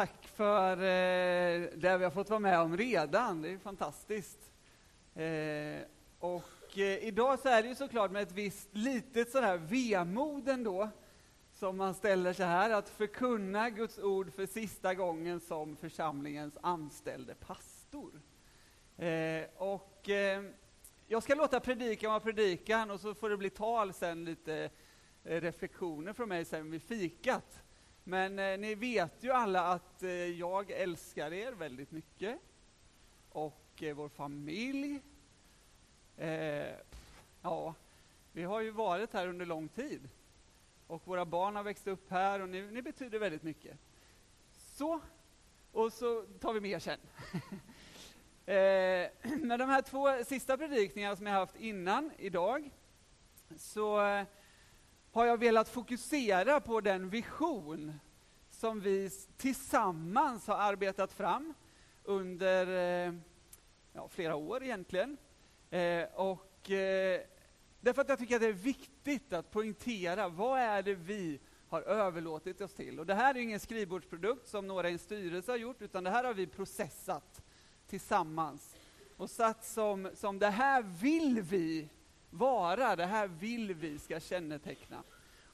tack 0.00 0.26
för 0.26 0.72
eh, 0.72 1.68
det 1.76 1.98
vi 1.98 2.04
har 2.04 2.10
fått 2.10 2.30
vara 2.30 2.40
med 2.40 2.60
om 2.60 2.76
redan. 2.76 3.42
Det 3.42 3.50
är 3.50 3.58
fantastiskt. 3.58 4.52
Eh, 5.14 5.80
och 6.18 6.78
eh, 6.78 7.04
idag 7.04 7.38
så 7.38 7.48
är 7.48 7.62
det 7.62 7.68
ju 7.68 7.74
såklart 7.74 8.10
med 8.10 8.22
ett 8.22 8.32
visst 8.32 8.68
litet 8.72 9.30
sådär 9.30 9.56
vemod 9.56 10.48
ändå 10.48 10.88
som 11.52 11.76
man 11.76 11.94
ställer 11.94 12.32
sig 12.32 12.46
här 12.46 12.70
att 12.70 12.88
förkunna 12.88 13.70
Guds 13.70 13.98
ord 13.98 14.32
för 14.32 14.46
sista 14.46 14.94
gången 14.94 15.40
som 15.40 15.76
församlingens 15.76 16.58
anställde 16.62 17.34
pastor. 17.34 18.20
Eh, 18.96 19.44
och 19.56 20.08
eh, 20.08 20.42
jag 21.06 21.22
ska 21.22 21.34
låta 21.34 21.60
predikan 21.60 22.10
vara 22.10 22.20
predikan 22.20 22.90
och 22.90 23.00
så 23.00 23.14
får 23.14 23.30
det 23.30 23.36
bli 23.36 23.50
tal 23.50 23.92
sen, 23.92 24.24
lite 24.24 24.70
eh, 25.24 25.40
reflektioner 25.40 26.12
från 26.12 26.28
mig 26.28 26.44
sen 26.44 26.70
vid 26.70 26.82
fikat. 26.82 27.62
Men 28.04 28.38
eh, 28.38 28.58
ni 28.58 28.74
vet 28.74 29.24
ju 29.24 29.30
alla 29.30 29.66
att 29.66 30.02
eh, 30.02 30.10
jag 30.10 30.70
älskar 30.70 31.32
er 31.32 31.52
väldigt 31.52 31.90
mycket. 31.90 32.38
Och 33.28 33.82
eh, 33.82 33.94
vår 33.94 34.08
familj. 34.08 35.00
Eh, 36.16 36.74
ja, 37.42 37.74
vi 38.32 38.42
har 38.42 38.60
ju 38.60 38.70
varit 38.70 39.12
här 39.12 39.26
under 39.26 39.46
lång 39.46 39.68
tid. 39.68 40.08
Och 40.86 41.06
våra 41.06 41.24
barn 41.24 41.56
har 41.56 41.62
växt 41.62 41.86
upp 41.86 42.10
här 42.10 42.40
och 42.40 42.48
ni, 42.48 42.62
ni 42.62 42.82
betyder 42.82 43.18
väldigt 43.18 43.42
mycket. 43.42 43.78
Så, 44.52 45.00
och 45.72 45.92
så 45.92 46.22
tar 46.40 46.52
vi 46.52 46.60
mer 46.60 46.78
sen. 46.78 47.00
eh, 48.46 49.36
med 49.38 49.58
de 49.58 49.68
här 49.68 49.82
två 49.82 50.24
sista 50.24 50.56
predikningarna 50.56 51.16
som 51.16 51.26
jag 51.26 51.34
haft 51.34 51.56
innan 51.56 52.10
idag 52.18 52.70
så 53.56 54.06
eh, 54.06 54.26
har 55.12 55.26
jag 55.26 55.38
velat 55.38 55.68
fokusera 55.68 56.60
på 56.60 56.80
den 56.80 57.10
vision 57.10 58.00
som 58.50 58.80
vi 58.80 59.10
tillsammans 59.36 60.46
har 60.46 60.56
arbetat 60.56 61.12
fram 61.12 61.54
under 62.04 62.66
eh, 63.06 63.14
ja, 63.92 64.08
flera 64.08 64.36
år 64.36 64.62
egentligen. 64.62 65.16
Eh, 65.70 66.04
och, 66.14 66.70
eh, 66.70 67.20
därför 67.80 68.02
att 68.02 68.08
jag 68.08 68.18
tycker 68.18 68.34
att 68.34 68.40
det 68.40 68.48
är 68.48 68.52
viktigt 68.52 69.32
att 69.32 69.50
poängtera 69.50 70.28
vad 70.28 70.60
är 70.60 70.82
det 70.82 70.94
vi 70.94 71.40
har 71.68 71.82
överlåtit 71.82 72.60
oss 72.60 72.74
till. 72.74 73.00
Och 73.00 73.06
det 73.06 73.14
här 73.14 73.34
är 73.34 73.38
ingen 73.38 73.60
skrivbordsprodukt 73.60 74.48
som 74.48 74.66
några 74.66 74.88
i 74.88 74.92
en 74.92 74.98
styrelse 74.98 75.52
har 75.52 75.56
gjort, 75.56 75.82
utan 75.82 76.04
det 76.04 76.10
här 76.10 76.24
har 76.24 76.34
vi 76.34 76.46
processat 76.46 77.42
tillsammans 77.86 78.76
och 79.16 79.30
satt 79.30 79.64
som, 79.64 80.10
som 80.14 80.38
det 80.38 80.50
här 80.50 80.82
vill 80.82 81.40
vi 81.42 81.88
vara, 82.30 82.96
det 82.96 83.06
här 83.06 83.28
vill 83.28 83.74
vi 83.74 83.98
ska 83.98 84.20
känneteckna. 84.20 85.02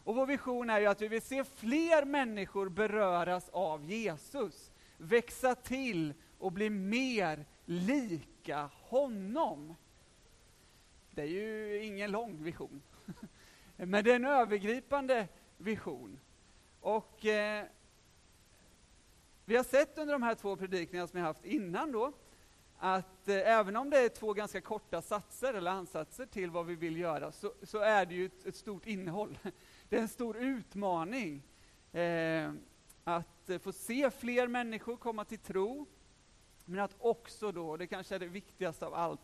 Och 0.04 0.14
vår 0.14 0.26
vision 0.26 0.70
är 0.70 0.80
ju 0.80 0.86
att 0.86 1.00
vi 1.00 1.08
vill 1.08 1.22
se 1.22 1.44
fler 1.44 2.04
människor 2.04 2.68
beröras 2.68 3.48
av 3.48 3.84
Jesus, 3.84 4.72
växa 4.96 5.54
till 5.54 6.14
och 6.38 6.52
bli 6.52 6.70
mer 6.70 7.46
lika 7.64 8.70
honom. 8.72 9.74
Det 11.10 11.22
är 11.22 11.26
ju 11.26 11.82
ingen 11.84 12.10
lång 12.10 12.44
vision, 12.44 12.82
men 13.76 14.04
det 14.04 14.10
är 14.10 14.16
en 14.16 14.24
övergripande 14.24 15.28
vision. 15.56 16.20
Och 16.80 17.26
eh, 17.26 17.64
vi 19.44 19.56
har 19.56 19.64
sett 19.64 19.98
under 19.98 20.12
de 20.12 20.22
här 20.22 20.34
två 20.34 20.56
predikningarna 20.56 21.08
som 21.08 21.18
jag 21.18 21.26
haft 21.26 21.44
innan 21.44 21.92
då, 21.92 22.12
att 22.78 23.28
eh, 23.28 23.36
även 23.36 23.76
om 23.76 23.90
det 23.90 23.98
är 23.98 24.08
två 24.08 24.32
ganska 24.32 24.60
korta 24.60 25.02
satser 25.02 25.54
eller 25.54 25.70
ansatser 25.70 26.26
till 26.26 26.50
vad 26.50 26.66
vi 26.66 26.74
vill 26.74 26.96
göra, 26.96 27.32
så, 27.32 27.52
så 27.62 27.78
är 27.78 28.06
det 28.06 28.14
ju 28.14 28.26
ett, 28.26 28.46
ett, 28.46 28.56
stort 28.56 28.86
innehåll. 28.86 29.38
Det 29.88 29.96
är 29.96 30.00
en 30.00 30.08
stor 30.08 30.36
utmaning 30.36 31.42
eh, 31.92 32.52
att 33.04 33.50
eh, 33.50 33.58
få 33.58 33.72
se 33.72 34.10
fler 34.10 34.48
människor 34.48 34.96
komma 34.96 35.24
till 35.24 35.38
tro, 35.38 35.86
men 36.64 36.80
att 36.80 36.94
också 36.98 37.52
då, 37.52 37.76
det 37.76 37.86
kanske 37.86 38.14
är 38.14 38.18
det 38.18 38.26
viktigaste 38.26 38.86
av 38.86 38.94
allt, 38.94 39.20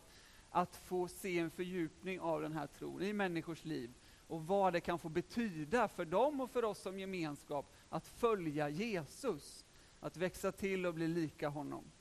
att 0.49 0.75
få 0.75 1.07
se 1.07 1.39
en 1.39 1.51
fördjupning 1.51 2.19
av 2.19 2.41
den 2.41 2.53
här 2.53 2.67
tron 2.67 3.01
i 3.01 3.13
människors 3.13 3.65
liv 3.65 3.93
och 4.27 4.47
vad 4.47 4.73
det 4.73 4.81
kan 4.81 4.99
få 4.99 5.09
betyda 5.09 5.87
för 5.87 6.05
dem 6.05 6.41
och 6.41 6.51
för 6.51 6.65
oss 6.65 6.79
som 6.79 6.99
gemenskap 6.99 7.73
att 7.89 8.07
följa 8.07 8.69
Jesus, 8.69 9.65
att 9.99 10.17
växa 10.17 10.51
till 10.51 10.85
och 10.85 10.93
bli 10.93 11.07
lika 11.07 11.49
honom. 11.49 11.91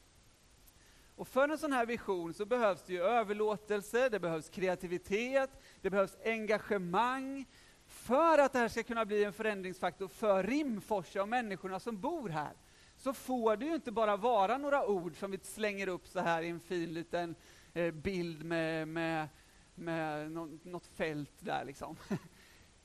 Och 1.17 1.29
för 1.29 1.49
en 1.49 1.59
sån 1.59 1.73
här 1.73 1.87
vision 1.87 2.35
så 2.35 2.45
behövs 2.45 2.83
det 2.83 2.93
ju 2.93 3.03
överlåtelse, 3.03 4.09
det 4.09 4.21
behövs 4.21 4.49
kreativitet, 4.49 5.51
det 5.81 5.91
behövs 5.91 6.17
engagemang 6.25 7.47
för 7.87 8.39
att 8.39 8.53
det 8.53 8.59
här 8.59 8.69
ska 8.69 8.83
kunna 8.83 9.05
bli 9.05 9.25
en 9.25 9.33
förändringsfaktor 9.33 10.09
för 10.09 10.43
Rimforsa 10.43 11.23
och 11.23 11.29
människorna 11.29 11.81
som 11.81 12.01
bor 12.01 12.29
här. 12.29 12.53
Så 12.97 13.13
får 13.13 13.57
det 13.57 13.67
ju 13.67 13.75
inte 13.75 13.93
bara 13.93 14.17
vara 14.17 14.59
några 14.59 14.87
ord 14.87 15.17
som 15.17 15.31
vi 15.31 15.39
slänger 15.39 15.87
upp 15.87 16.07
så 16.07 16.21
här 16.21 16.43
i 16.43 16.49
en 16.49 16.61
fin 16.61 16.95
liten 16.95 17.35
eh, 17.75 17.91
bild 17.91 18.45
med, 18.45 18.89
med, 18.89 19.29
med 19.75 20.33
något 20.63 20.87
fält 20.87 21.35
där 21.39 21.65
liksom. 21.65 21.97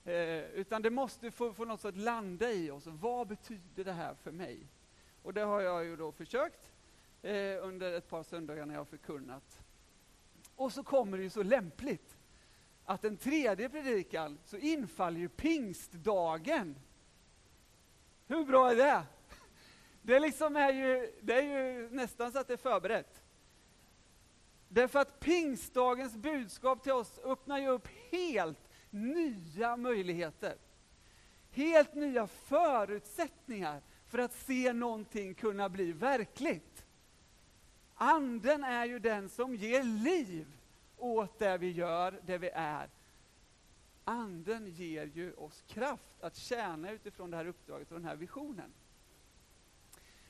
Eh, 0.07 0.43
utan 0.43 0.81
det 0.81 0.89
måste 0.89 1.31
få, 1.31 1.53
få 1.53 1.65
något 1.65 1.81
sätt 1.81 1.97
landa 1.97 2.51
i 2.51 2.71
oss. 2.71 2.83
Vad 2.85 3.27
betyder 3.27 3.83
det 3.83 3.91
här 3.91 4.15
för 4.23 4.31
mig? 4.31 4.67
Och 5.23 5.33
det 5.33 5.41
har 5.41 5.61
jag 5.61 5.85
ju 5.85 5.95
då 5.95 6.11
försökt 6.11 6.71
eh, 7.27 7.65
under 7.65 7.93
ett 7.93 8.09
par 8.09 8.23
söndagar 8.23 8.65
när 8.65 8.73
jag 8.73 8.81
har 8.81 8.85
förkunnat. 8.85 9.61
Och 10.55 10.73
så 10.73 10.83
kommer 10.83 11.17
det 11.17 11.23
ju 11.23 11.29
så 11.29 11.43
lämpligt 11.43 12.17
att 12.85 13.01
den 13.01 13.17
tredje 13.17 13.69
predikan 13.69 14.39
så 14.45 14.57
infaller 14.57 15.19
ju 15.19 15.29
pingstdagen. 15.29 16.75
Hur 18.27 18.45
bra 18.45 18.71
är 18.71 18.75
det? 18.75 19.03
Det 20.01 20.19
liksom 20.19 20.55
är 20.55 20.73
ju, 20.73 21.11
det 21.21 21.33
är 21.33 21.41
ju 21.41 21.89
nästan 21.89 22.31
så 22.31 22.39
att 22.39 22.47
det 22.47 22.53
är 22.53 22.57
förberett. 22.57 23.23
Därför 24.67 24.99
att 24.99 25.19
pingstdagens 25.19 26.15
budskap 26.15 26.83
till 26.83 26.91
oss 26.91 27.19
öppnar 27.23 27.59
ju 27.59 27.67
upp 27.67 27.87
helt 28.11 28.69
nya 28.89 29.77
möjligheter. 29.77 30.55
Helt 31.51 31.95
nya 31.95 32.27
förutsättningar 32.27 33.81
för 34.07 34.17
att 34.17 34.33
se 34.33 34.73
någonting 34.73 35.33
kunna 35.33 35.69
bli 35.69 35.91
verkligt. 35.91 36.86
Anden 37.99 38.63
är 38.63 38.85
ju 38.85 38.99
den 38.99 39.29
som 39.29 39.55
ger 39.55 39.83
liv 39.83 40.57
åt 40.97 41.39
det 41.39 41.57
vi 41.57 41.71
gör, 41.71 42.21
det 42.25 42.37
vi 42.37 42.49
är. 42.53 42.89
Anden 44.03 44.67
ger 44.67 45.05
ju 45.05 45.33
oss 45.33 45.63
kraft 45.67 46.21
att 46.21 46.35
tjäna 46.35 46.91
utifrån 46.91 47.31
det 47.31 47.37
här 47.37 47.47
uppdraget 47.47 47.91
och 47.91 47.99
den 47.99 48.07
här 48.07 48.15
visionen. 48.15 48.73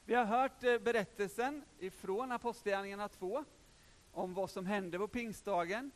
Vi 0.05 0.15
har 0.15 0.25
hört 0.25 0.63
eh, 0.63 0.79
berättelsen 0.79 1.63
ifrån 1.79 2.31
Apostlagärningarna 2.31 3.09
2 3.09 3.45
om 4.11 4.33
vad 4.33 4.49
som 4.49 4.65
hände 4.65 4.97
på 4.97 5.07
pingstdagen. 5.07 5.91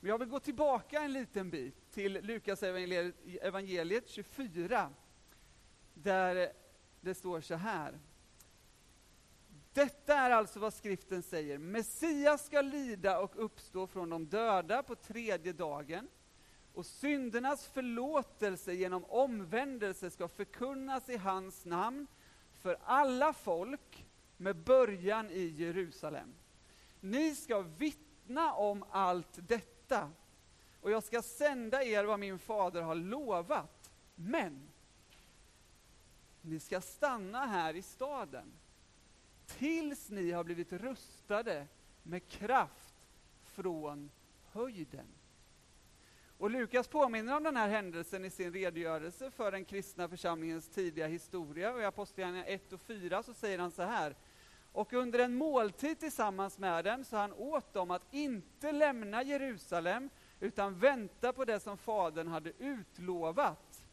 Men 0.00 0.08
jag 0.08 0.18
vill 0.18 0.28
gå 0.28 0.40
tillbaka 0.40 1.00
en 1.00 1.12
liten 1.12 1.50
bit 1.50 1.92
till 1.92 2.12
Lukas 2.12 2.62
evangeliet 2.62 4.08
24, 4.08 4.90
där 5.94 6.52
det 7.00 7.14
står 7.14 7.40
så 7.40 7.54
här. 7.54 7.98
Detta 9.78 10.14
är 10.14 10.30
alltså 10.30 10.60
vad 10.60 10.74
skriften 10.74 11.22
säger. 11.22 11.58
Messias 11.58 12.46
ska 12.46 12.60
lida 12.60 13.20
och 13.20 13.44
uppstå 13.44 13.86
från 13.86 14.10
de 14.10 14.26
döda 14.26 14.82
på 14.82 14.94
tredje 14.94 15.52
dagen 15.52 16.08
och 16.74 16.86
syndernas 16.86 17.66
förlåtelse 17.66 18.72
genom 18.72 19.04
omvändelse 19.04 20.10
ska 20.10 20.28
förkunnas 20.28 21.08
i 21.08 21.16
hans 21.16 21.64
namn 21.64 22.06
för 22.52 22.78
alla 22.84 23.32
folk 23.32 24.06
med 24.36 24.56
början 24.56 25.30
i 25.30 25.46
Jerusalem. 25.46 26.34
Ni 27.00 27.34
ska 27.34 27.60
vittna 27.60 28.52
om 28.52 28.84
allt 28.90 29.38
detta 29.48 30.10
och 30.80 30.90
jag 30.90 31.02
ska 31.02 31.22
sända 31.22 31.82
er 31.82 32.04
vad 32.04 32.20
min 32.20 32.38
fader 32.38 32.82
har 32.82 32.94
lovat. 32.94 33.90
Men 34.14 34.68
ni 36.42 36.60
ska 36.60 36.80
stanna 36.80 37.46
här 37.46 37.76
i 37.76 37.82
staden 37.82 38.52
tills 39.48 40.10
ni 40.10 40.30
har 40.30 40.44
blivit 40.44 40.72
rustade 40.72 41.66
med 42.02 42.28
kraft 42.28 42.94
från 43.42 44.10
höjden. 44.52 45.06
Och 46.38 46.50
Lukas 46.50 46.88
påminner 46.88 47.36
om 47.36 47.42
den 47.42 47.56
här 47.56 47.68
händelsen 47.68 48.24
i 48.24 48.30
sin 48.30 48.52
redogörelse 48.52 49.30
för 49.30 49.52
den 49.52 49.64
kristna 49.64 50.08
församlingens 50.08 50.68
tidiga 50.68 51.06
historia. 51.06 51.72
Och 51.72 51.80
I 51.80 51.84
Apostlagärningarna 51.84 52.46
1 52.46 52.72
och 52.72 52.80
4 52.80 53.22
så 53.22 53.34
säger 53.34 53.58
han 53.58 53.70
så 53.70 53.82
här. 53.82 54.14
Och 54.72 54.92
under 54.92 55.18
en 55.18 55.34
måltid 55.34 56.00
tillsammans 56.00 56.58
med 56.58 56.84
dem 56.84 57.04
sa 57.04 57.18
han 57.18 57.32
åt 57.32 57.72
dem 57.72 57.90
att 57.90 58.14
inte 58.14 58.72
lämna 58.72 59.22
Jerusalem 59.22 60.10
utan 60.40 60.78
vänta 60.78 61.32
på 61.32 61.44
det 61.44 61.60
som 61.60 61.78
Fadern 61.78 62.28
hade 62.28 62.52
utlovat. 62.58 63.86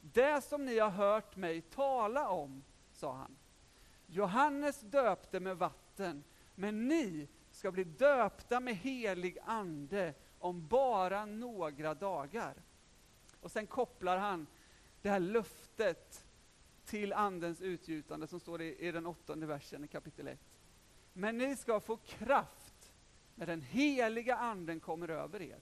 Det 0.00 0.44
som 0.44 0.64
ni 0.64 0.78
har 0.78 0.90
hört 0.90 1.36
mig 1.36 1.60
tala 1.60 2.28
om, 2.28 2.64
sa 2.92 3.12
han. 3.12 3.36
Johannes 4.06 4.80
döpte 4.80 5.40
med 5.40 5.56
vatten, 5.56 6.24
men 6.54 6.88
ni 6.88 7.28
ska 7.50 7.72
bli 7.72 7.84
döpta 7.84 8.60
med 8.60 8.76
helig 8.76 9.38
ande 9.44 10.14
om 10.38 10.66
bara 10.68 11.24
några 11.24 11.94
dagar. 11.94 12.54
Och 13.40 13.50
sen 13.50 13.66
kopplar 13.66 14.18
han 14.18 14.46
det 15.02 15.10
här 15.10 15.20
löftet 15.20 16.26
till 16.84 17.12
andens 17.12 17.60
utgjutande 17.60 18.26
som 18.26 18.40
står 18.40 18.62
i, 18.62 18.88
i 18.88 18.92
den 18.92 19.06
åttonde 19.06 19.46
versen 19.46 19.84
i 19.84 19.88
kapitel 19.88 20.28
1. 20.28 20.40
Men 21.12 21.38
ni 21.38 21.56
ska 21.56 21.80
få 21.80 21.96
kraft 21.96 22.92
när 23.34 23.46
den 23.46 23.62
heliga 23.62 24.36
anden 24.36 24.80
kommer 24.80 25.08
över 25.08 25.42
er. 25.42 25.60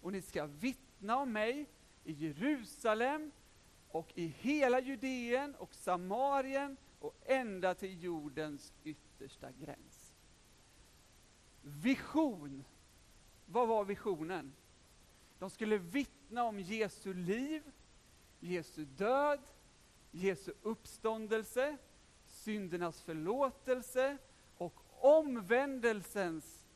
Och 0.00 0.12
ni 0.12 0.22
ska 0.22 0.46
vittna 0.46 1.16
om 1.16 1.32
mig 1.32 1.66
i 2.04 2.12
Jerusalem 2.12 3.30
och 3.88 4.12
i 4.14 4.26
hela 4.26 4.80
Judeen 4.80 5.54
och 5.54 5.74
Samarien 5.74 6.76
och 7.02 7.14
ända 7.24 7.74
till 7.74 8.02
jordens 8.02 8.72
yttersta 8.84 9.52
gräns. 9.52 10.14
Vision. 11.62 12.64
Vad 13.46 13.68
var 13.68 13.84
visionen? 13.84 14.52
De 15.38 15.50
skulle 15.50 15.78
vittna 15.78 16.44
om 16.44 16.60
Jesu 16.60 17.14
liv, 17.14 17.62
Jesu 18.40 18.84
död, 18.84 19.40
Jesu 20.10 20.52
uppståndelse, 20.62 21.76
syndernas 22.26 23.02
förlåtelse 23.02 24.18
och 24.56 24.74
omvändelsens 25.00 26.66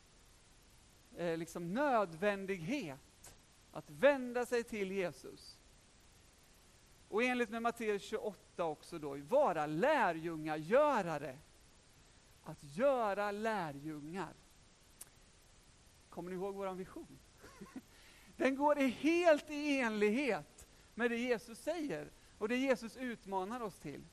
eh, 1.17 1.37
liksom 1.37 1.73
nödvändighet 1.73 3.35
att 3.71 3.89
vända 3.89 4.45
sig 4.45 4.63
till 4.63 4.91
Jesus. 4.91 5.56
Och 7.09 7.23
enligt 7.23 7.49
med 7.49 7.61
Matteus 7.61 8.03
28 8.03 8.65
också 8.65 8.99
då, 8.99 9.15
vara 9.15 9.65
lärjungagörare. 9.65 11.37
Att 12.43 12.63
göra 12.63 13.31
lärjungar. 13.31 14.33
Kommer 16.09 16.29
ni 16.29 16.35
ihåg 16.35 16.55
vår 16.55 16.73
vision? 16.73 17.19
Den 18.37 18.55
går 18.55 18.75
helt 18.75 19.49
i 19.49 19.79
enlighet 19.79 20.67
med 20.95 21.11
det 21.11 21.17
Jesus 21.17 21.59
säger 21.59 22.09
och 22.37 22.49
det 22.49 22.57
Jesus 22.57 22.97
utmanar 22.97 23.61
oss 23.61 23.79
till. 23.79 24.03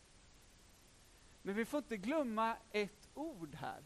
Men 1.42 1.54
vi 1.54 1.64
får 1.64 1.78
inte 1.78 1.96
glömma 1.96 2.56
ett 2.70 3.08
ord 3.14 3.54
här 3.54 3.82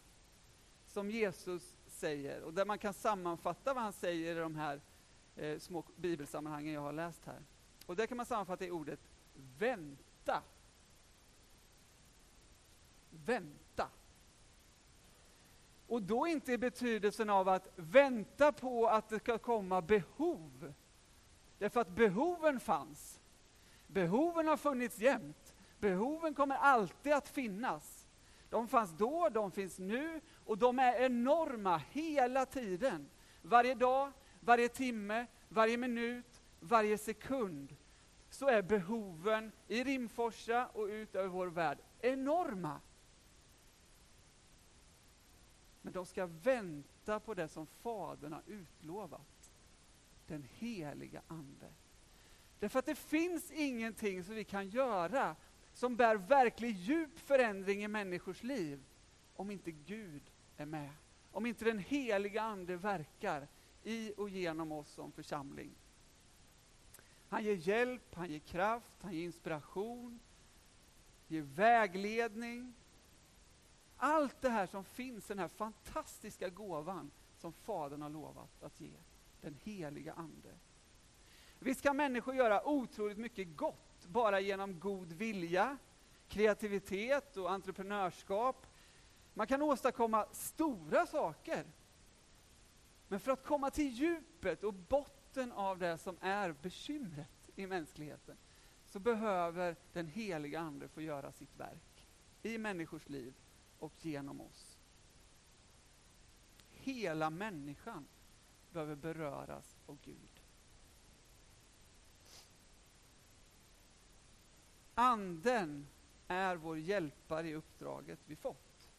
som 0.87 1.11
Jesus 1.11 1.75
säger 1.87 2.43
och 2.43 2.55
där 2.55 2.65
man 2.65 2.79
kan 2.79 2.95
sammanfatta 2.95 3.75
vad 3.75 3.83
han 3.83 3.93
säger 3.93 4.37
i 4.37 4.39
de 4.39 4.57
här 4.57 4.81
eh, 5.37 5.59
små 5.59 5.85
bibelsammanhangen 5.97 6.75
jag 6.75 6.81
har 6.81 6.93
läst 6.93 7.25
här. 7.25 7.43
Och 7.89 7.97
det 7.97 8.07
kan 8.07 8.17
man 8.17 8.27
sammanfatta 8.27 8.65
i 8.65 8.71
ordet 8.71 9.01
vänta. 9.59 10.43
Vänta. 13.11 13.89
Och 15.87 16.03
då 16.03 16.27
inte 16.27 16.53
i 16.53 16.59
betydelsen 16.59 17.31
av 17.31 17.49
att 17.49 17.69
vänta 17.77 18.53
på 18.53 18.87
att 18.87 19.09
det 19.09 19.19
ska 19.19 19.39
komma 19.39 19.83
behov. 19.83 20.75
Därför 21.59 21.81
att 21.81 21.89
behoven 21.89 22.61
fanns. 22.61 23.21
Behoven 23.87 24.49
har 24.49 24.57
funnits 24.57 24.99
jämt. 24.99 25.55
Behoven 25.79 26.35
kommer 26.35 26.57
alltid 26.57 27.13
att 27.13 27.29
finnas. 27.29 28.07
De 28.51 28.69
fanns 28.69 28.91
då, 28.91 29.29
de 29.29 29.51
finns 29.51 29.79
nu 29.79 30.21
och 30.45 30.59
de 30.59 30.79
är 30.79 31.01
enorma 31.01 31.83
hela 31.91 32.47
tiden. 32.47 33.11
Varje 33.43 33.75
dag, 33.75 34.13
varje 34.41 34.69
timme, 34.69 35.27
varje 35.49 35.77
minut, 35.77 36.28
varje 36.61 36.99
sekund 36.99 37.77
så 38.31 38.49
är 38.49 38.63
behoven 38.63 39.53
i 39.69 39.85
Rimforsa 39.85 40.67
och 40.67 40.85
ut 40.85 41.15
över 41.15 41.29
vår 41.29 41.47
värld 41.47 41.79
enorma. 42.01 42.81
Men 45.83 45.93
de 45.93 46.07
ska 46.07 46.27
vänta 46.27 47.21
på 47.21 47.35
det 47.35 47.49
som 47.49 47.67
Fadern 47.67 48.33
har 48.33 48.43
utlovat. 48.47 49.53
Den 50.27 50.47
heliga 50.59 51.23
Ande. 51.27 51.73
Därför 52.59 52.79
att 52.79 52.87
det 52.87 52.95
finns 52.95 53.51
ingenting 53.51 54.25
som 54.25 54.35
vi 54.35 54.45
kan 54.45 54.69
göra 54.69 55.37
som 55.73 55.97
bär 55.97 56.17
verklig 56.17 56.77
djup 56.77 57.19
förändring 57.19 57.85
i 57.85 57.89
människors 57.89 58.43
liv 58.43 58.85
om 59.35 59.51
inte 59.51 59.71
Gud 59.71 60.23
är 60.57 60.67
med. 60.67 60.91
Om 61.33 61.47
inte 61.47 61.65
den 61.65 61.79
heliga 61.79 62.43
Ande 62.43 62.77
verkar 62.77 63.49
i 63.83 64.13
och 64.17 64.29
genom 64.29 64.73
oss 64.73 64.91
som 64.91 65.13
församling. 65.13 65.71
Han 67.29 67.45
ger 67.45 67.55
hjälp, 67.55 68.15
han 68.15 68.31
ger 68.31 68.39
kraft, 68.39 69.03
han 69.03 69.15
ger 69.15 69.25
inspiration, 69.25 70.21
ger 71.29 71.43
vägledning. 71.43 72.75
Allt 73.97 74.41
det 74.41 74.49
här 74.49 74.67
som 74.67 74.85
finns, 74.85 75.25
i 75.25 75.29
den 75.29 75.39
här 75.39 75.49
fantastiska 75.49 76.49
gåvan 76.49 77.11
som 77.37 77.53
Fadern 77.53 78.03
har 78.03 78.11
lovat 78.11 78.63
att 78.63 78.81
ge, 78.81 78.93
den 79.41 79.55
heliga 79.63 80.13
Ande. 80.13 80.55
Visst 81.59 81.83
kan 81.83 81.97
människor 81.97 82.35
göra 82.35 82.69
otroligt 82.69 83.19
mycket 83.19 83.57
gott 83.57 84.07
bara 84.07 84.41
genom 84.41 84.81
god 84.81 85.13
vilja, 85.13 85.79
kreativitet 86.29 87.37
och 87.37 87.51
entreprenörskap. 87.51 88.67
Man 89.35 89.47
kan 89.47 89.63
åstadkomma 89.63 90.27
stora 90.33 91.07
saker. 91.07 91.65
Men 93.09 93.21
för 93.21 93.33
att 93.33 93.45
komma 93.45 93.71
till 93.71 93.89
djupet 93.89 94.65
och 94.65 94.75
botten 94.75 95.18
av 95.53 95.79
det 95.79 95.99
som 95.99 96.17
är 96.21 96.55
bekymret 96.63 97.51
i 97.57 97.67
mänskligheten 97.67 98.37
så 98.89 98.99
behöver 98.99 99.77
den 99.93 100.07
heliga 100.07 100.61
Ande 100.61 100.89
få 100.89 101.03
göra 101.03 101.33
sitt 101.33 101.57
verk 101.57 102.07
i 102.43 102.59
människors 102.59 103.09
liv 103.09 103.35
och 103.79 103.93
genom 104.01 104.41
oss. 104.41 104.79
Hela 106.71 107.31
människan 107.31 108.07
behöver 108.73 108.95
beröras 108.95 109.77
av 109.87 109.99
Gud. 110.05 110.43
Anden 114.95 115.87
är 116.29 116.57
vår 116.57 116.79
hjälpare 116.79 117.49
i 117.49 117.55
uppdraget 117.55 118.19
vi 118.27 118.37
fått. 118.37 118.91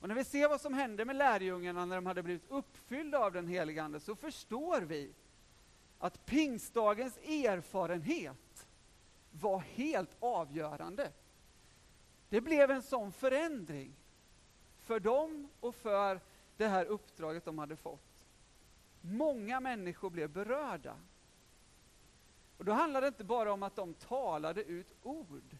Och 0.00 0.08
när 0.08 0.14
vi 0.14 0.24
ser 0.24 0.48
vad 0.48 0.60
som 0.60 0.74
hände 0.74 1.04
med 1.04 1.16
lärjungarna 1.16 1.84
när 1.84 1.96
de 1.96 2.06
hade 2.06 2.22
blivit 2.22 2.50
uppfyllda 2.50 3.18
av 3.18 3.32
den 3.32 3.48
heliga 3.48 3.82
Ande 3.82 4.00
så 4.00 4.16
förstår 4.16 4.80
vi 4.80 5.14
att 6.00 6.26
pingstdagens 6.26 7.16
erfarenhet 7.18 8.66
var 9.30 9.58
helt 9.58 10.16
avgörande. 10.20 11.12
Det 12.28 12.40
blev 12.40 12.70
en 12.70 12.82
sån 12.82 13.12
förändring 13.12 13.92
för 14.76 15.00
dem 15.00 15.48
och 15.60 15.74
för 15.74 16.20
det 16.56 16.66
här 16.66 16.84
uppdraget 16.84 17.44
de 17.44 17.58
hade 17.58 17.76
fått. 17.76 18.26
Många 19.00 19.60
människor 19.60 20.10
blev 20.10 20.30
berörda. 20.30 20.96
Och 22.58 22.64
då 22.64 22.72
handlade 22.72 23.06
det 23.06 23.08
inte 23.08 23.24
bara 23.24 23.52
om 23.52 23.62
att 23.62 23.76
de 23.76 23.94
talade 23.94 24.64
ut 24.64 24.94
ord, 25.02 25.56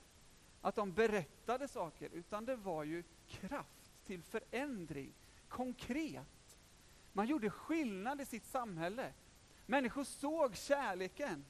att 0.60 0.74
de 0.74 0.92
berättade 0.92 1.68
saker, 1.68 2.10
utan 2.12 2.44
det 2.44 2.56
var 2.56 2.84
ju 2.84 3.04
kraft 3.28 3.92
till 4.06 4.22
förändring, 4.22 5.12
konkret. 5.48 6.58
Man 7.12 7.26
gjorde 7.26 7.50
skillnad 7.50 8.20
i 8.20 8.26
sitt 8.26 8.46
samhälle. 8.46 9.12
Människor 9.70 10.04
såg 10.04 10.56
kärleken. 10.56 11.44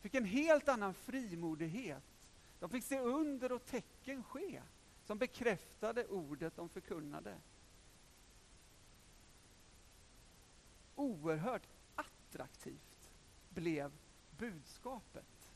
Fick 0.00 0.14
en 0.14 0.24
helt 0.24 0.68
annan 0.68 0.94
frimodighet. 0.94 2.04
De 2.58 2.70
fick 2.70 2.84
se 2.84 3.00
under 3.00 3.52
och 3.52 3.66
tecken 3.66 4.24
ske 4.24 4.62
som 5.04 5.18
bekräftade 5.18 6.06
ordet 6.06 6.56
de 6.56 6.68
förkunnade. 6.68 7.38
oerhört 10.94 11.68
attraktivt 11.94 13.10
blev 13.48 13.92
budskapet 14.38 15.50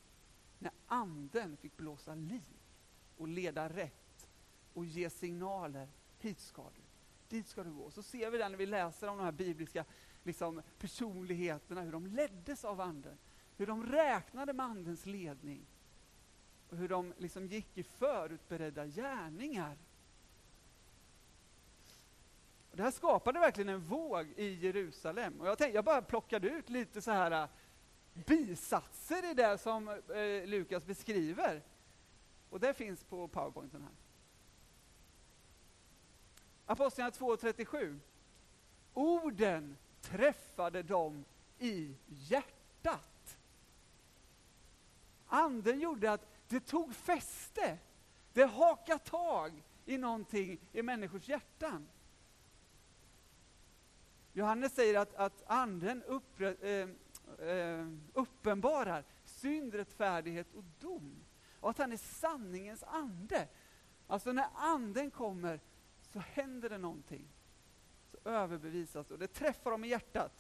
när 0.59 0.73
anden 0.87 1.57
fick 1.57 1.77
blåsa 1.77 2.15
liv 2.15 2.61
och 3.17 3.29
leda 3.29 3.69
rätt 3.69 4.29
och 4.75 4.85
ge 4.85 5.11
signaler. 5.11 5.89
Hit 6.19 6.41
ska 6.41 6.63
du, 6.63 6.83
dit 7.29 7.49
ska 7.49 7.65
du 7.65 7.73
gå. 7.73 7.91
Så 7.91 8.03
ser 8.03 8.31
vi 8.31 8.39
det 8.39 8.49
när 8.49 8.57
vi 8.57 8.67
läser 8.67 9.09
om 9.09 9.19
de 9.19 9.25
här 9.25 9.33
bibliska 9.33 9.85
liksom, 10.23 10.63
personligheterna, 10.79 11.83
hur 11.83 11.93
de 11.93 12.07
leddes 12.07 12.65
av 12.65 12.81
anden. 12.81 13.19
Hur 13.57 13.67
de 13.67 13.87
räknade 13.87 14.53
med 14.53 14.67
andens 14.67 15.07
ledning. 15.07 15.67
Och 16.71 16.77
hur 16.77 16.89
de 16.89 17.15
liksom 17.19 17.47
gick 17.47 17.79
i 17.79 17.83
förutberedda 17.83 18.87
gärningar 18.87 19.77
det 22.77 22.83
här 22.83 22.91
skapade 22.91 23.41
verkligen 23.41 23.69
en 23.69 23.81
våg 23.81 24.33
i 24.37 24.55
Jerusalem. 24.55 25.41
Och 25.41 25.47
jag, 25.47 25.59
tänkte, 25.59 25.75
jag 25.75 25.85
bara 25.85 26.03
plockade 26.03 26.49
ut 26.49 26.71
lite 26.71 27.03
så 27.03 27.11
här 27.11 27.31
äh, 27.31 27.49
bisatser 28.27 29.31
i 29.31 29.35
det 29.35 29.59
som 29.59 29.89
eh, 29.89 30.47
Lukas 30.47 30.87
beskriver. 30.87 31.63
Och 32.51 32.61
det 32.61 32.75
finns 32.75 33.05
på 33.05 33.29
powerpointen 33.29 33.83
här. 33.83 34.06
Apostlagärningarna 36.67 37.37
2.37. 37.37 37.99
Orden 38.95 39.77
träffade 40.01 40.83
dem 40.83 41.25
i 41.59 41.95
hjärtat. 42.07 43.39
Anden 45.27 45.81
gjorde 45.81 46.13
att 46.13 46.27
det 46.49 46.61
tog 46.61 46.95
fäste. 46.95 47.79
Det 48.33 48.45
hakade 48.45 48.99
tag 48.99 49.63
i 49.85 49.99
någonting 49.99 50.61
i 50.73 50.83
människors 50.83 51.29
hjärtan. 51.29 51.89
Johannes 54.33 54.75
säger 54.75 54.99
att, 54.99 55.15
att 55.15 55.43
anden 55.47 56.03
uppre, 56.03 56.55
eh, 56.55 56.89
eh, 57.49 57.87
uppenbarar 58.13 59.05
synd, 59.25 59.75
rättfärdighet 59.75 60.55
och 60.55 60.65
dom. 60.81 61.25
Och 61.61 61.71
att 61.71 61.79
han 61.79 61.93
är 61.93 61.97
sanningens 61.97 62.83
ande. 62.83 63.49
Alltså 64.07 64.33
när 64.33 64.47
anden 64.55 65.11
kommer 65.11 65.61
så 66.17 66.21
händer 66.21 66.69
det 66.69 66.79
någonting. 66.79 67.29
Så 68.11 68.29
överbevisas 68.29 69.11
och 69.11 69.19
det 69.19 69.27
träffar 69.27 69.71
dem 69.71 69.85
i 69.85 69.89
hjärtat. 69.89 70.33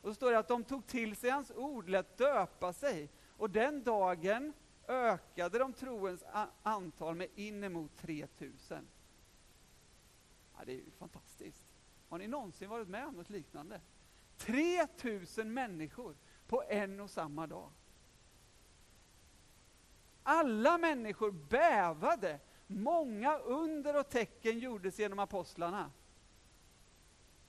Och 0.00 0.08
så 0.08 0.14
står 0.14 0.30
det 0.30 0.38
att 0.38 0.48
de 0.48 0.64
tog 0.64 0.86
till 0.86 1.16
sig 1.16 1.30
hans 1.30 1.50
ord, 1.50 1.88
lät 1.88 2.18
döpa 2.18 2.72
sig. 2.72 3.10
Och 3.36 3.50
den 3.50 3.82
dagen 3.82 4.52
ökade 4.88 5.58
de 5.58 5.72
troens 5.72 6.24
antal 6.62 7.14
med 7.14 7.28
inemot 7.34 7.96
3000. 7.96 8.88
Ja, 10.56 10.64
det 10.64 10.72
är 10.72 10.76
ju 10.76 10.90
fantastiskt. 10.90 11.66
Har 12.08 12.18
ni 12.18 12.26
någonsin 12.26 12.68
varit 12.68 12.88
med 12.88 13.06
om 13.06 13.14
något 13.14 13.30
liknande? 13.30 13.80
3000 14.36 15.54
människor 15.54 16.16
på 16.46 16.62
en 16.68 17.00
och 17.00 17.10
samma 17.10 17.46
dag. 17.46 17.70
Alla 20.22 20.78
människor 20.78 21.30
bävade. 21.30 22.40
Många 22.66 23.38
under 23.38 24.00
och 24.00 24.08
tecken 24.08 24.58
gjordes 24.58 24.98
genom 24.98 25.18
apostlarna. 25.18 25.90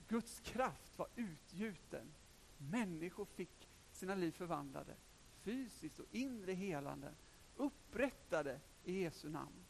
Guds 0.08 0.40
kraft 0.40 0.98
var 0.98 1.08
utgjuten. 1.16 2.14
Människor 2.58 3.26
fick 3.26 3.70
sina 3.92 4.16
liv 4.16 4.32
förvandlade, 4.32 4.96
fysiskt 5.44 6.00
och 6.00 6.06
inre 6.12 6.54
helande, 6.54 7.14
upprättade 7.56 8.60
i 8.84 9.02
Jesu 9.02 9.30
namn. 9.30 9.66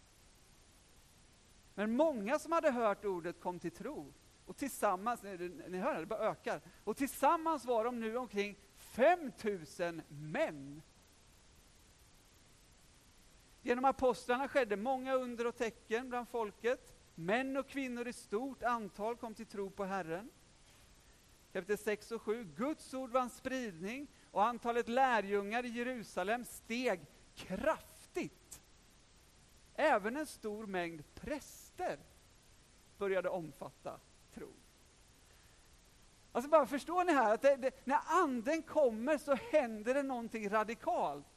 Men 1.75 1.95
många 1.95 2.39
som 2.39 2.51
hade 2.51 2.71
hört 2.71 3.05
ordet 3.05 3.39
kom 3.39 3.59
till 3.59 3.71
tro. 3.71 4.13
Och 4.45 4.57
tillsammans, 4.57 5.23
ni 5.23 5.77
hör 5.77 5.93
det, 5.93 5.99
det 5.99 6.05
bara 6.05 6.19
ökar. 6.19 6.61
Och 6.83 6.97
tillsammans 6.97 7.65
var 7.65 7.83
de 7.83 7.99
nu 7.99 8.17
omkring 8.17 8.57
5000 8.77 10.01
män. 10.07 10.81
Genom 13.61 13.85
apostlarna 13.85 14.47
skedde 14.47 14.75
många 14.75 15.13
under 15.13 15.47
och 15.47 15.57
tecken 15.57 16.09
bland 16.09 16.29
folket. 16.29 16.93
Män 17.15 17.57
och 17.57 17.67
kvinnor 17.67 18.07
i 18.07 18.13
stort 18.13 18.63
antal 18.63 19.15
kom 19.15 19.33
till 19.33 19.45
tro 19.45 19.69
på 19.69 19.83
Herren. 19.83 20.29
Kapitel 21.53 21.77
6 21.77 22.11
och 22.11 22.21
7. 22.21 22.43
Guds 22.43 22.93
ord 22.93 23.11
vann 23.11 23.29
spridning 23.29 24.07
och 24.31 24.45
antalet 24.45 24.87
lärjungar 24.87 25.65
i 25.65 25.69
Jerusalem 25.69 26.45
steg 26.45 27.05
kraftigt. 27.35 28.61
Även 29.75 30.17
en 30.17 30.25
stor 30.25 30.65
mängd 30.65 31.03
präster 31.15 31.99
började 32.97 33.29
omfatta 33.29 33.99
tro. 34.33 34.53
Alltså 36.31 36.49
bara 36.49 36.65
förstår 36.65 37.03
ni 37.03 37.13
här 37.13 37.33
att 37.33 37.41
det, 37.41 37.55
det, 37.55 37.87
när 37.87 37.99
anden 38.05 38.61
kommer 38.61 39.17
så 39.17 39.35
händer 39.51 39.93
det 39.93 40.03
någonting 40.03 40.49
radikalt. 40.49 41.37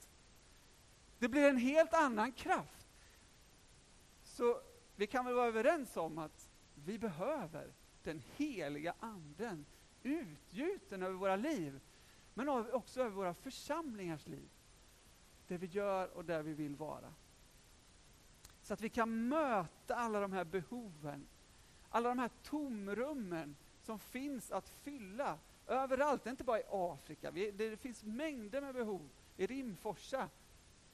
Det 1.21 1.29
blir 1.29 1.49
en 1.49 1.57
helt 1.57 1.95
annan 1.95 2.33
kraft. 2.33 2.87
Så 4.25 4.61
vi 4.97 5.07
kan 5.07 5.25
väl 5.25 5.35
vara 5.35 5.47
överens 5.47 5.97
om 5.97 6.19
att 6.19 6.49
vi 6.75 6.99
behöver 6.99 7.73
den 8.03 8.23
heliga 8.37 8.95
anden 9.01 9.67
utgjuten 10.03 11.03
över 11.03 11.15
våra 11.15 11.37
liv, 11.37 11.81
men 12.35 12.49
också 12.49 13.01
över 13.01 13.11
våra 13.11 13.35
församlingars 13.35 14.27
liv. 14.27 14.49
Det 15.49 15.57
vi 15.57 15.67
gör 15.67 16.17
och 16.17 16.25
där 16.25 16.43
vi 16.43 16.55
vill 16.55 16.77
vara. 16.77 17.15
Så 18.63 18.75
att 18.75 18.81
vi 18.81 18.89
kan 18.89 19.29
möta 19.29 19.95
alla 19.95 20.21
de 20.21 20.33
här 20.33 20.45
behoven, 20.45 21.27
alla 21.89 22.09
de 22.09 22.19
här 22.19 22.31
tomrummen 22.43 23.57
som 23.83 23.99
finns 23.99 24.51
att 24.51 24.69
fylla 24.69 25.39
överallt, 25.67 26.27
inte 26.27 26.45
bara 26.45 26.61
i 26.61 26.65
Afrika. 26.71 27.31
Vi, 27.31 27.51
det 27.51 27.77
finns 27.77 28.05
mängder 28.05 28.61
med 28.61 28.75
behov 28.75 29.09
i 29.37 29.47
Rimforsa, 29.47 30.29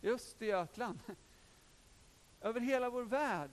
i 0.07 0.11
Östergötland, 0.11 1.01
över 2.41 2.61
hela 2.61 2.91
vår 2.91 3.03
värld. 3.03 3.51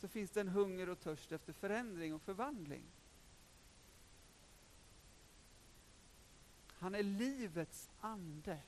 Så 0.00 0.08
finns 0.08 0.30
det 0.30 0.40
en 0.40 0.48
hunger 0.48 0.88
och 0.88 1.00
törst 1.00 1.32
efter 1.32 1.52
förändring 1.52 2.14
och 2.14 2.22
förvandling. 2.22 2.82
Han 6.66 6.94
är 6.94 7.02
livets 7.02 7.90
ande. 8.00 8.58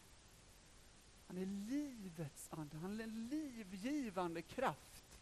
Han 1.27 1.37
är 1.37 1.47
livets 1.47 2.49
ande. 2.53 2.77
Han 2.77 3.01
är 3.01 3.05
en 3.05 3.29
livgivande 3.29 4.43
kraft 4.43 5.19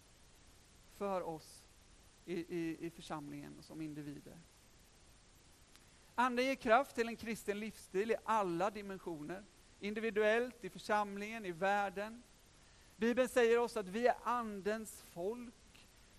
för 0.97 1.23
oss 1.23 1.65
i, 2.25 2.57
i, 2.57 2.87
i 2.87 2.91
församlingen 2.91 3.59
och 3.59 3.65
som 3.65 3.81
individer. 3.81 4.39
Anden 6.15 6.45
ger 6.45 6.55
kraft 6.55 6.95
till 6.95 7.09
en 7.09 7.17
kristen 7.17 7.61
livsstil 7.61 8.11
i 8.11 8.17
alla 8.25 8.71
dimensioner. 8.71 9.45
Individuellt, 9.81 10.65
i 10.65 10.71
församlingen, 10.71 11.45
i 11.45 11.53
världen. 11.53 12.23
Bibeln 12.97 13.29
säger 13.29 13.59
oss 13.59 13.77
att 13.77 13.89
vi 13.89 14.07
är 14.07 14.15
Andens 14.23 15.03
folk. 15.13 15.55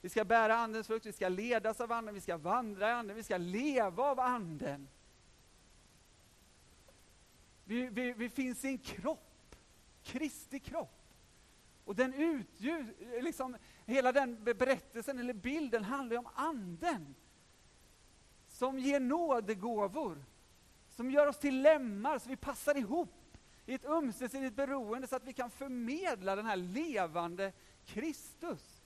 Vi 0.01 0.09
ska 0.09 0.25
bära 0.25 0.55
Andens 0.55 0.87
frukt, 0.87 1.05
vi 1.05 1.13
ska 1.13 1.29
ledas 1.29 1.81
av 1.81 1.91
Anden, 1.91 2.15
vi 2.15 2.21
ska 2.21 2.37
vandra 2.37 2.89
i 2.89 2.91
Anden, 2.91 3.15
vi 3.15 3.23
ska 3.23 3.37
leva 3.37 4.03
av 4.03 4.19
Anden. 4.19 4.87
Vi, 7.65 7.87
vi, 7.87 8.13
vi 8.13 8.29
finns 8.29 8.65
i 8.65 8.67
en 8.67 8.77
kropp, 8.77 9.55
Kristi 10.03 10.59
kropp. 10.59 10.99
Och 11.85 11.95
den 11.95 12.13
utgjut, 12.13 12.85
liksom, 13.21 13.57
hela 13.85 14.11
den 14.11 14.43
berättelsen 14.43 15.19
eller 15.19 15.33
bilden 15.33 15.83
handlar 15.83 16.17
om 16.17 16.27
anden. 16.35 17.15
Som 18.47 18.79
ger 18.79 18.99
nådegåvor, 18.99 20.23
som 20.89 21.11
gör 21.11 21.27
oss 21.27 21.37
till 21.37 21.61
lemmar 21.61 22.19
så 22.19 22.29
vi 22.29 22.35
passar 22.35 22.77
ihop 22.77 23.18
i 23.69 23.73
ett 23.73 23.85
ömsesidigt 23.85 24.55
beroende 24.55 25.07
så 25.07 25.15
att 25.15 25.23
vi 25.23 25.33
kan 25.33 25.51
förmedla 25.51 26.35
den 26.35 26.45
här 26.45 26.55
levande 26.55 27.53
Kristus. 27.85 28.81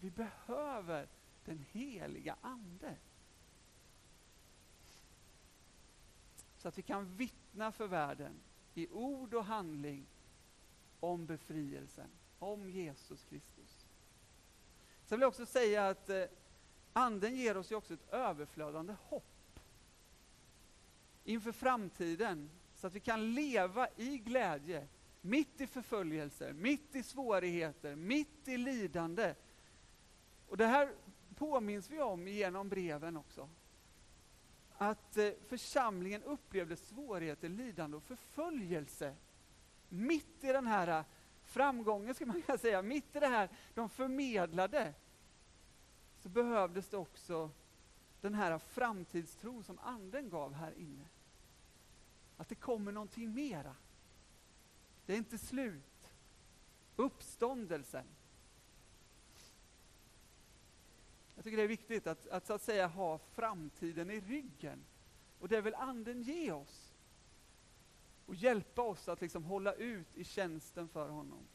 Vi 0.00 0.10
behöver 0.10 1.08
den 1.44 1.64
heliga 1.72 2.36
Ande. 2.40 2.96
Så 6.56 6.68
att 6.68 6.78
vi 6.78 6.82
kan 6.82 7.16
vittna 7.16 7.72
för 7.72 7.86
världen 7.86 8.40
i 8.74 8.88
ord 8.88 9.34
och 9.34 9.44
handling 9.44 10.06
om 11.00 11.26
befrielsen, 11.26 12.10
om 12.38 12.70
Jesus 12.70 13.24
Kristus. 13.24 13.86
Sen 15.04 15.18
vill 15.18 15.20
jag 15.20 15.28
också 15.28 15.46
säga 15.46 15.88
att 15.88 16.08
eh, 16.10 16.24
Anden 16.92 17.36
ger 17.36 17.56
oss 17.56 17.72
ju 17.72 17.74
också 17.74 17.94
ett 17.94 18.12
överflödande 18.12 18.96
hopp 19.02 19.60
inför 21.24 21.52
framtiden, 21.52 22.50
så 22.76 22.86
att 22.86 22.94
vi 22.94 23.00
kan 23.00 23.34
leva 23.34 23.88
i 23.96 24.18
glädje, 24.18 24.88
mitt 25.20 25.60
i 25.60 25.66
förföljelser, 25.66 26.52
mitt 26.52 26.96
i 26.96 27.02
svårigheter, 27.02 27.96
mitt 27.96 28.48
i 28.48 28.56
lidande. 28.56 29.34
Och 30.48 30.56
det 30.56 30.66
här 30.66 30.92
påminns 31.34 31.90
vi 31.90 32.00
om 32.00 32.28
genom 32.28 32.68
breven 32.68 33.16
också. 33.16 33.48
Att 34.78 35.16
eh, 35.16 35.30
församlingen 35.48 36.22
upplevde 36.22 36.76
svårigheter, 36.76 37.48
lidande 37.48 37.96
och 37.96 38.02
förföljelse 38.02 39.16
mitt 39.88 40.44
i 40.44 40.46
den 40.46 40.66
här 40.66 40.98
eh, 40.98 41.04
framgången, 41.44 42.14
ska 42.14 42.26
man 42.26 42.42
kunna 42.46 42.58
säga, 42.58 42.82
mitt 42.82 43.16
i 43.16 43.20
det 43.20 43.26
här 43.26 43.48
de 43.74 43.88
förmedlade, 43.88 44.94
så 46.18 46.28
behövdes 46.28 46.88
det 46.88 46.96
också 46.96 47.50
den 48.20 48.34
här 48.34 48.58
framtidstro 48.58 49.62
som 49.62 49.78
anden 49.78 50.30
gav 50.30 50.54
här 50.54 50.72
inne. 50.78 51.04
Att 52.36 52.48
det 52.48 52.54
kommer 52.54 52.92
någonting 52.92 53.34
mera. 53.34 53.74
Det 55.06 55.12
är 55.12 55.16
inte 55.16 55.38
slut. 55.38 56.12
Uppståndelsen. 56.96 58.06
Jag 61.34 61.44
tycker 61.44 61.56
det 61.56 61.62
är 61.62 61.68
viktigt 61.68 62.06
att, 62.06 62.28
att 62.28 62.46
så 62.46 62.52
att 62.52 62.62
säga 62.62 62.86
ha 62.86 63.18
framtiden 63.18 64.10
i 64.10 64.20
ryggen. 64.20 64.84
Och 65.40 65.48
det 65.48 65.60
vill 65.60 65.74
anden 65.74 66.22
ge 66.22 66.52
oss 66.52 66.92
och 68.26 68.34
hjälpa 68.34 68.82
oss 68.82 69.08
att 69.08 69.20
liksom 69.20 69.44
hålla 69.44 69.72
ut 69.72 70.16
i 70.16 70.24
tjänsten 70.24 70.88
för 70.88 71.08
honom. 71.08 71.46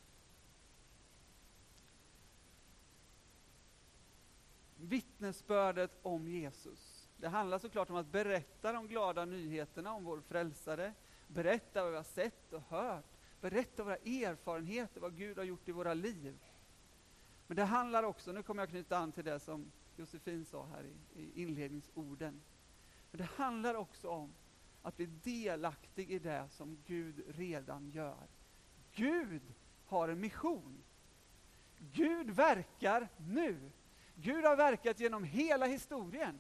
Vittnesbördet 4.78 6.00
om 6.02 6.28
Jesus. 6.28 6.91
Det 7.22 7.30
handlar 7.30 7.60
såklart 7.60 7.90
om 7.90 7.96
att 7.96 8.12
berätta 8.12 8.72
de 8.72 8.88
glada 8.88 9.26
nyheterna 9.26 9.94
om 9.94 10.04
vår 10.04 10.22
frälsare, 10.22 10.94
berätta 11.28 11.82
vad 11.84 11.92
vi 11.92 11.98
har 11.98 12.04
sett 12.04 12.54
och 12.54 12.62
hört, 12.62 13.06
berätta 13.42 13.84
våra 13.84 13.96
erfarenheter, 13.96 15.02
vad 15.02 15.18
Gud 15.18 15.38
har 15.38 15.44
gjort 15.44 15.68
i 15.68 15.72
våra 15.72 15.94
liv. 15.94 16.40
Men 17.48 17.56
det 17.58 17.64
handlar 17.64 18.04
också, 18.04 18.32
nu 18.32 18.44
kommer 18.44 18.62
jag 18.62 18.70
knyta 18.70 18.98
an 18.98 19.12
till 19.12 19.24
det 19.24 19.40
som 19.40 19.72
Josefin 19.96 20.46
sa 20.46 20.66
här 20.66 20.84
i, 20.84 21.22
i 21.22 21.42
inledningsorden. 21.42 22.42
Men 23.12 23.18
det 23.18 23.30
handlar 23.36 23.76
också 23.76 24.10
om 24.10 24.34
att 24.82 24.98
bli 24.98 25.06
delaktig 25.06 26.12
i 26.12 26.20
det 26.20 26.48
som 26.50 26.78
Gud 26.86 27.24
redan 27.28 27.90
gör. 27.90 28.28
Gud 28.94 29.42
har 29.86 30.10
en 30.10 30.20
mission. 30.20 30.84
Gud 31.78 32.30
verkar 32.30 33.08
nu. 33.18 33.72
Gud 34.16 34.46
har 34.46 34.56
verkat 34.56 35.00
genom 35.00 35.24
hela 35.24 35.66
historien. 35.66 36.40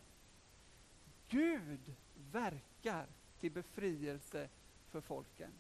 Gud 1.32 1.96
verkar 2.32 3.08
till 3.40 3.52
befrielse 3.52 4.50
för 4.90 5.02
folken. 5.02 5.52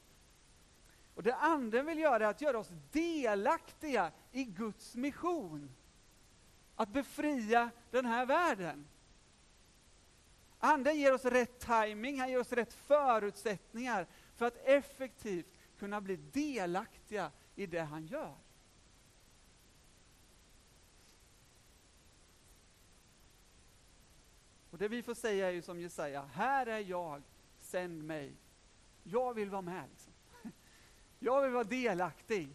Och 1.16 1.24
det 1.24 1.36
Anden 1.36 1.86
vill 1.86 2.00
göra 2.00 2.25
är 2.25 2.30
att 2.30 2.42
göra 2.42 2.60
oss 2.60 2.72
delaktiga 2.92 4.12
i 4.32 4.44
Guds 4.44 4.96
mission. 4.96 5.75
Att 6.75 6.90
befria 6.90 7.70
den 7.92 8.06
här 8.06 8.25
världen. 8.25 8.88
Anden 10.60 11.00
ger 11.00 11.13
oss 11.13 11.25
rätt 11.25 11.60
timing, 11.60 12.20
han 12.20 12.30
ger 12.30 12.40
oss 12.40 12.51
rätt 12.51 12.74
förutsättningar 12.74 14.08
för 14.36 14.46
att 14.46 14.58
effektivt 14.58 15.58
kunna 15.80 16.01
bli 16.01 16.16
delaktiga 16.16 17.32
i 17.56 17.66
det 17.66 17.82
han 17.82 18.06
gör. 18.06 18.36
Det 24.82 24.88
vi 24.88 25.04
får 25.04 25.14
säga 25.14 25.48
är 25.48 25.52
ju 25.52 25.62
som 25.62 25.80
Jesaja, 25.80 26.22
här 26.34 26.66
är 26.66 26.80
jag, 26.80 27.22
sänd 27.60 28.04
mig. 28.04 28.34
Jag 29.04 29.34
vill 29.34 29.50
vara 29.50 29.62
med. 29.62 29.90
Liksom. 29.90 30.14
Jag 31.20 31.42
vill 31.42 31.52
vara 31.52 31.64
delaktig. 31.64 32.50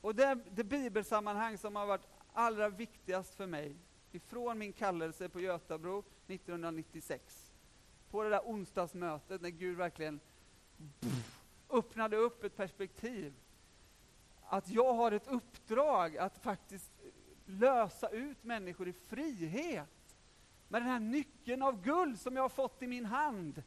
Och 0.00 0.14
det, 0.14 0.38
det 0.50 0.64
bibelsammanhang 0.64 1.58
som 1.58 1.76
har 1.76 1.86
varit 1.86 2.06
allra 2.32 2.68
viktigast 2.68 3.34
för 3.34 3.46
mig 3.46 3.76
ifrån 4.12 4.58
min 4.58 4.72
kallelse 4.72 5.28
på 5.28 5.40
Götabro 5.40 6.04
1996. 6.26 7.52
På 8.10 8.22
det 8.22 8.28
där 8.28 8.42
onsdagsmötet 8.44 9.40
när 9.40 9.50
Gud 9.50 9.76
verkligen 9.76 10.20
öppnade 11.70 12.16
upp 12.16 12.44
ett 12.44 12.56
perspektiv. 12.56 13.34
Att 14.42 14.68
jag 14.68 14.94
har 14.94 15.12
ett 15.12 15.28
uppdrag 15.28 16.16
att 16.16 16.38
faktiskt 16.38 16.90
lösa 17.48 18.08
ut 18.08 18.44
människor 18.44 18.88
i 18.88 18.92
frihet. 18.92 20.16
Med 20.68 20.82
den 20.82 20.88
här 20.88 21.00
nyckeln 21.00 21.62
av 21.62 21.82
guld 21.82 22.20
som 22.20 22.36
jag 22.36 22.42
har 22.42 22.48
fått 22.48 22.82
i 22.82 22.86
min 22.86 23.04
hand. 23.04 23.62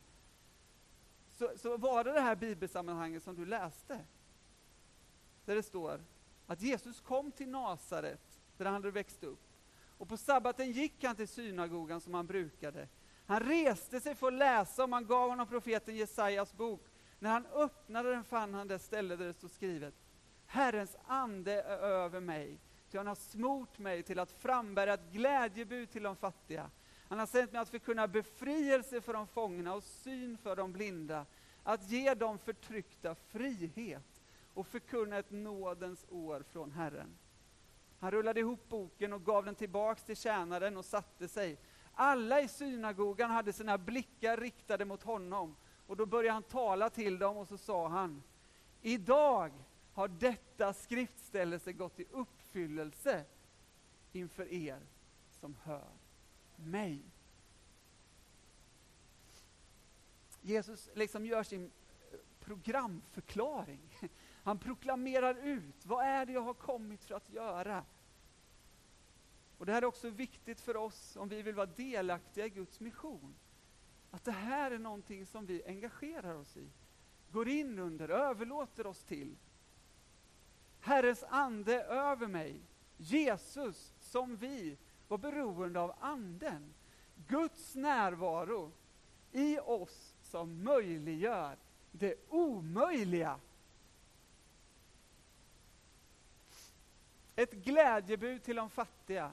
Så, 1.32 1.52
så 1.58 1.78
var 1.78 2.04
det 2.04 2.12
det 2.12 2.22
här 2.22 2.36
bibelsammanhanget 2.36 3.24
som 3.24 3.36
du 3.36 3.46
läste. 3.46 4.00
Där 5.46 5.56
det 5.56 5.64
står 5.64 6.02
att 6.48 6.62
Jesus 6.62 7.02
kom 7.02 7.32
till 7.32 7.50
Nasaret, 7.50 8.40
där 8.58 8.66
han 8.66 8.74
hade 8.74 8.92
växt 8.92 9.24
upp. 9.24 9.40
Och 9.98 10.10
på 10.10 10.18
sabbaten 10.18 10.72
gick 10.72 11.04
han 11.04 11.16
till 11.16 11.28
synagogan 11.28 12.02
som 12.02 12.14
han 12.14 12.28
brukade. 12.28 12.88
Han 13.26 13.40
reste 13.40 14.02
sig 14.02 14.16
för 14.16 14.28
att 14.28 14.34
läsa 14.34 14.84
och 14.84 14.90
man 14.90 15.06
gav 15.06 15.30
honom 15.30 15.48
profeten 15.48 15.96
Jesajas 15.96 16.54
bok. 16.54 16.86
När 17.20 17.30
han 17.30 17.46
öppnade 17.46 18.12
den 18.12 18.24
fann 18.24 18.54
han 18.54 18.68
det 18.68 18.80
ställe 18.80 19.16
där 19.16 19.26
det 19.26 19.34
stod 19.34 19.52
skrivet. 19.52 19.94
Herrens 20.46 20.96
ande 21.08 21.62
är 21.62 21.78
över 21.78 22.20
mig, 22.20 22.60
ty 22.92 22.98
han 22.98 23.08
har 23.08 23.16
smort 23.16 23.80
mig 23.80 24.04
till 24.04 24.20
att 24.20 24.32
frambära 24.32 24.94
ett 24.94 25.12
glädjebud 25.12 25.92
till 25.92 26.04
de 26.04 26.16
fattiga. 26.16 26.70
Han 27.08 27.20
har 27.20 27.26
sänt 27.26 27.52
mig 27.52 27.62
att 27.62 27.70
förkunna 27.70 28.08
befrielse 28.08 29.02
för 29.02 29.14
de 29.14 29.28
fångna 29.28 29.74
och 29.74 29.84
syn 29.84 30.38
för 30.38 30.56
de 30.56 30.72
blinda, 30.74 31.26
att 31.64 31.90
ge 31.90 32.14
de 32.14 32.38
förtryckta 32.40 33.16
frihet 33.16 34.22
och 34.54 34.68
förkunna 34.68 35.18
ett 35.18 35.32
nådens 35.32 36.06
år 36.10 36.44
från 36.52 36.72
Herren. 36.72 37.18
Han 38.00 38.12
rullade 38.12 38.40
ihop 38.40 38.70
boken 38.70 39.14
och 39.14 39.26
gav 39.26 39.46
den 39.46 39.56
tillbaks 39.56 40.04
till 40.04 40.18
tjänaren 40.18 40.78
och 40.78 40.86
satte 40.86 41.28
sig. 41.28 41.58
Alla 41.94 42.42
i 42.42 42.48
synagogan 42.48 43.32
hade 43.32 43.54
sina 43.54 43.78
blickar 43.78 44.38
riktade 44.38 44.86
mot 44.86 45.04
honom 45.04 45.56
och 45.88 45.98
då 45.98 46.06
började 46.06 46.34
han 46.34 46.44
tala 46.44 46.90
till 46.90 47.20
dem 47.20 47.38
och 47.38 47.48
så 47.48 47.58
sa 47.58 47.88
han, 47.88 48.24
idag 48.82 49.52
har 49.94 50.08
detta 50.08 50.74
skriftställelse 50.74 51.74
gått 51.74 52.00
i 52.00 52.06
uppfyllelse 52.52 53.26
inför 54.12 54.54
er 54.54 54.80
som 55.40 55.56
hör 55.64 55.92
mig. 56.56 57.02
Jesus 60.42 60.90
liksom 60.96 61.26
gör 61.26 61.44
sin 61.44 61.72
eh, 62.12 62.18
programförklaring. 62.40 63.98
Han 64.44 64.60
proklamerar 64.60 65.36
ut, 65.36 65.86
vad 65.86 66.06
är 66.06 66.26
det 66.26 66.34
jag 66.34 66.42
har 66.42 66.54
kommit 66.54 67.04
för 67.04 67.16
att 67.16 67.30
göra? 67.30 67.86
Och 69.58 69.66
Det 69.66 69.72
här 69.72 69.82
är 69.82 69.86
också 69.86 70.10
viktigt 70.10 70.62
för 70.62 70.78
oss 70.78 71.16
om 71.16 71.30
vi 71.30 71.42
vill 71.42 71.56
vara 71.56 71.66
delaktiga 71.66 72.46
i 72.46 72.50
Guds 72.50 72.80
mission. 72.80 73.36
Att 74.12 74.24
det 74.24 74.32
här 74.32 74.72
är 74.72 74.80
någonting 74.80 75.26
som 75.26 75.46
vi 75.46 75.64
engagerar 75.66 76.36
oss 76.36 76.58
i, 76.58 76.70
går 77.32 77.48
in 77.48 77.80
under, 77.80 78.10
överlåter 78.10 78.88
oss 78.88 79.04
till. 79.04 79.36
Herrens 80.82 81.24
ande 81.30 81.84
över 81.84 82.28
mig, 82.28 82.62
Jesus 82.98 83.94
som 84.00 84.36
vi 84.36 84.78
var 85.08 85.18
beroende 85.18 85.80
av 85.80 85.96
anden. 86.00 86.74
Guds 87.28 87.76
närvaro 87.76 88.72
i 89.32 89.60
oss 89.60 90.16
som 90.22 90.64
möjliggör 90.64 91.58
det 91.92 92.16
omöjliga. 92.30 93.40
Ett 97.36 97.52
glädjebud 97.52 98.44
till 98.44 98.56
de 98.56 98.70
fattiga. 98.70 99.32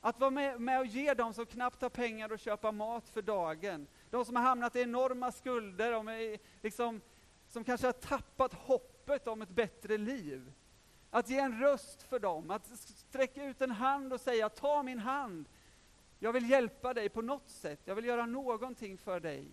Att 0.00 0.20
vara 0.20 0.30
med, 0.30 0.60
med 0.60 0.80
och 0.80 0.86
ge 0.86 1.14
dem 1.14 1.34
som 1.34 1.46
knappt 1.46 1.82
har 1.82 1.88
pengar 1.88 2.32
att 2.32 2.40
köpa 2.40 2.72
mat 2.72 3.08
för 3.08 3.22
dagen. 3.22 3.86
De 4.10 4.24
som 4.24 4.36
har 4.36 4.42
hamnat 4.42 4.76
i 4.76 4.80
enorma 4.80 5.32
skulder, 5.32 5.92
de 5.92 6.08
är 6.08 6.38
liksom, 6.62 7.00
som 7.48 7.64
kanske 7.64 7.86
har 7.86 7.92
tappat 7.92 8.54
hoppet 8.54 9.26
om 9.26 9.42
ett 9.42 9.48
bättre 9.48 9.98
liv. 9.98 10.52
Att 11.16 11.28
ge 11.28 11.38
en 11.38 11.60
röst 11.60 12.02
för 12.02 12.18
dem, 12.18 12.50
att 12.50 12.66
sträcka 12.78 13.44
ut 13.44 13.60
en 13.60 13.70
hand 13.70 14.12
och 14.12 14.20
säga 14.20 14.48
ta 14.48 14.82
min 14.82 14.98
hand. 14.98 15.48
Jag 16.18 16.32
vill 16.32 16.50
hjälpa 16.50 16.94
dig 16.94 17.08
på 17.08 17.22
något 17.22 17.50
sätt, 17.50 17.80
jag 17.84 17.94
vill 17.94 18.04
göra 18.04 18.26
någonting 18.26 18.98
för 18.98 19.20
dig. 19.20 19.50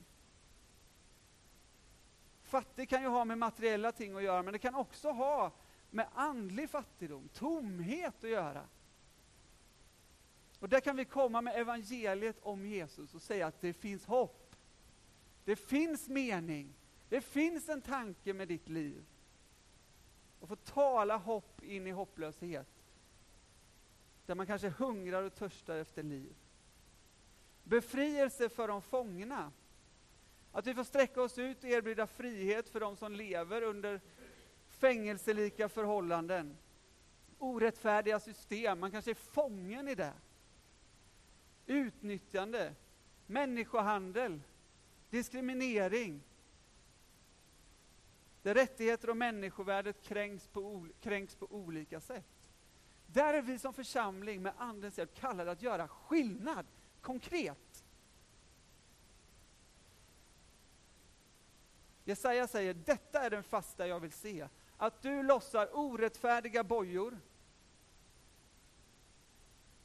Fattig 2.44 2.90
kan 2.90 3.02
ju 3.02 3.08
ha 3.08 3.26
med 3.26 3.38
materiella 3.38 3.92
ting 3.92 4.16
att 4.16 4.24
göra, 4.24 4.44
men 4.44 4.54
det 4.54 4.60
kan 4.60 4.76
också 4.76 5.12
ha 5.12 5.52
med 5.90 6.08
andlig 6.14 6.70
fattigdom, 6.70 7.30
tomhet 7.34 8.24
att 8.24 8.30
göra. 8.30 8.64
Och 10.60 10.70
där 10.70 10.80
kan 10.80 10.96
vi 10.96 11.06
komma 11.06 11.42
med 11.42 11.56
evangeliet 11.56 12.40
om 12.42 12.66
Jesus 12.66 13.16
och 13.16 13.22
säga 13.22 13.48
att 13.48 13.62
det 13.62 13.74
finns 13.74 14.06
hopp. 14.06 14.56
Det 15.46 15.56
finns 15.56 16.10
mening. 16.10 16.74
Det 17.10 17.22
finns 17.22 17.70
en 17.70 17.82
tanke 17.82 18.34
med 18.34 18.48
ditt 18.48 18.70
liv. 18.70 19.06
Och 20.44 20.50
få 20.50 20.56
tala 20.56 21.18
hopp 21.18 21.64
in 21.64 21.88
i 21.88 21.92
hopplöshet. 21.92 22.68
Där 24.26 24.36
man 24.36 24.48
kanske 24.48 24.70
hungrar 24.70 25.24
och 25.24 25.36
törstar 25.36 25.78
efter 25.78 26.04
liv. 26.04 26.36
Befrielse 27.64 28.50
för 28.50 28.68
de 28.68 28.82
fångna. 28.82 29.52
Att 30.52 30.68
vi 30.68 30.74
får 30.74 30.84
sträcka 30.84 31.22
oss 31.22 31.38
ut 31.38 31.64
och 31.64 31.70
erbjuda 31.70 32.08
frihet 32.08 32.70
för 32.70 32.80
de 32.80 32.96
som 32.96 33.14
lever 33.14 33.62
under 33.62 34.02
fängelselika 34.70 35.70
förhållanden. 35.70 36.58
Orättfärdiga 37.38 38.20
system, 38.20 38.80
man 38.80 38.92
kanske 38.92 39.12
är 39.12 39.16
fången 39.16 39.88
i 39.88 39.96
det. 39.96 40.14
Utnyttjande, 41.66 42.76
människohandel, 43.28 44.42
diskriminering. 45.10 46.22
Där 48.44 48.54
rättigheter 48.54 49.10
och 49.10 49.18
människovärdet 49.18 50.02
kränks 50.02 50.48
på, 50.48 50.88
kränks 51.02 51.36
på 51.36 51.48
olika 51.52 52.00
sätt. 52.00 52.26
Där 53.08 53.34
är 53.34 53.42
vi 53.42 53.60
som 53.60 53.74
församling 53.74 54.42
med 54.42 54.54
Andens 54.58 54.98
hjälp 54.98 55.16
kallade 55.16 55.52
att 55.52 55.62
göra 55.62 55.88
skillnad, 55.88 56.66
konkret. 57.02 57.86
Jesaja 62.04 62.48
säger, 62.48 62.74
detta 62.74 63.20
är 63.20 63.30
den 63.30 63.44
fasta 63.44 63.88
jag 63.88 64.00
vill 64.00 64.12
se. 64.12 64.48
Att 64.78 65.02
du 65.02 65.24
lossar 65.24 65.78
orättfärdiga 65.78 66.64
bojor, 66.64 67.20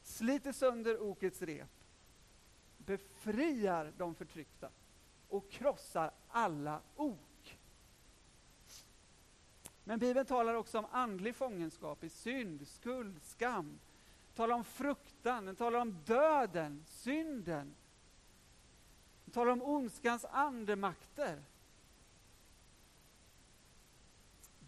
sliter 0.02 0.52
sönder 0.52 1.00
okets 1.00 1.42
rep, 1.42 1.70
befriar 2.78 3.92
de 3.96 4.14
förtryckta 4.14 4.70
och 5.28 5.50
krossar 5.50 6.12
alla 6.28 6.82
ok. 6.96 7.27
Men 9.88 9.98
Bibeln 9.98 10.26
talar 10.26 10.54
också 10.54 10.78
om 10.78 10.86
andlig 10.90 11.36
fångenskap 11.36 12.04
i 12.04 12.08
synd, 12.08 12.68
skuld, 12.68 13.22
skam. 13.22 13.66
Den 13.66 14.34
talar 14.34 14.54
om 14.54 14.64
fruktan, 14.64 15.44
den 15.44 15.56
talar 15.56 15.80
om 15.80 15.96
döden, 16.04 16.84
synden. 16.86 17.74
Den 19.24 19.32
talar 19.32 19.52
om 19.52 19.62
ondskans 19.62 20.24
andemakter. 20.24 21.42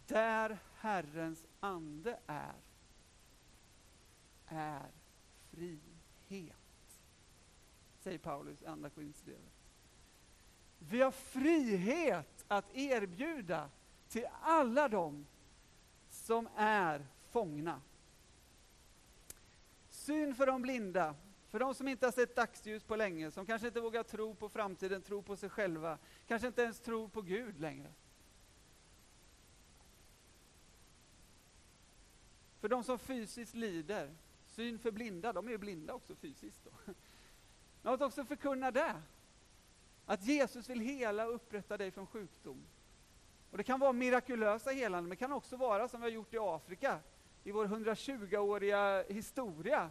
Där 0.07 0.59
Herrens 0.77 1.47
ande 1.61 2.19
är, 2.27 2.55
är 4.47 4.91
frihet. 5.51 6.57
Säger 7.99 8.19
Paulus 8.19 8.63
i 8.63 8.67
Andra 8.67 8.91
Korinthierbrevet. 8.91 9.53
Vi 10.79 11.01
har 11.01 11.11
frihet 11.11 12.45
att 12.49 12.75
erbjuda 12.75 13.71
till 14.11 14.29
alla 14.43 14.89
dem 14.89 15.27
som 16.11 16.49
är 16.57 17.07
fångna. 17.31 17.81
Syn 19.91 20.35
för 20.35 20.47
de 20.47 20.63
blinda, 20.63 21.15
För 21.51 21.59
de 21.59 21.75
som 21.75 21.89
inte 21.89 22.07
har 22.07 22.13
sett 22.13 22.37
dagsljus 22.37 22.83
på 22.83 22.97
länge, 22.97 23.31
som 23.31 23.47
kanske 23.47 23.67
inte 23.67 23.81
vågar 23.81 24.03
tro 24.03 24.35
på 24.35 24.49
framtiden, 24.49 25.03
tro 25.03 25.23
på 25.23 25.37
sig 25.37 25.49
själva, 25.49 25.99
kanske 26.27 26.49
inte 26.49 26.63
ens 26.63 26.81
tror 26.81 27.09
på 27.09 27.23
Gud 27.23 27.61
längre. 27.61 27.93
För 32.61 32.69
de 32.69 32.85
som 32.85 32.99
fysiskt 32.99 33.55
lider, 33.55 34.17
syn 34.47 34.79
för 34.79 34.91
blinda, 34.91 35.33
de 35.33 35.47
är 35.47 35.51
ju 35.51 35.59
blinda 35.59 35.95
också 35.95 36.15
fysiskt. 36.15 36.65
Då. 36.65 36.93
Men 37.83 37.95
att 37.95 38.03
också 38.03 38.25
förkunna 38.25 38.71
det, 38.71 39.03
att 40.07 40.25
Jesus 40.25 40.69
vill 40.69 40.81
hela 40.81 41.27
och 41.27 41.35
upprätta 41.35 41.77
dig 41.77 41.91
från 41.91 42.07
sjukdom. 42.07 42.67
Och 43.51 43.59
det 43.59 43.65
kan 43.65 43.81
vara 43.81 43.93
mirakulösa 43.93 44.71
helanden, 44.71 45.05
men 45.05 45.11
det 45.11 45.17
kan 45.17 45.33
också 45.33 45.57
vara 45.57 45.89
som 45.89 46.01
vi 46.01 46.07
har 46.07 46.13
gjort 46.13 46.35
i 46.35 46.39
Afrika, 46.39 46.99
i 47.45 47.53
vår 47.53 47.67
120-åriga 47.67 49.05
historia, 49.09 49.91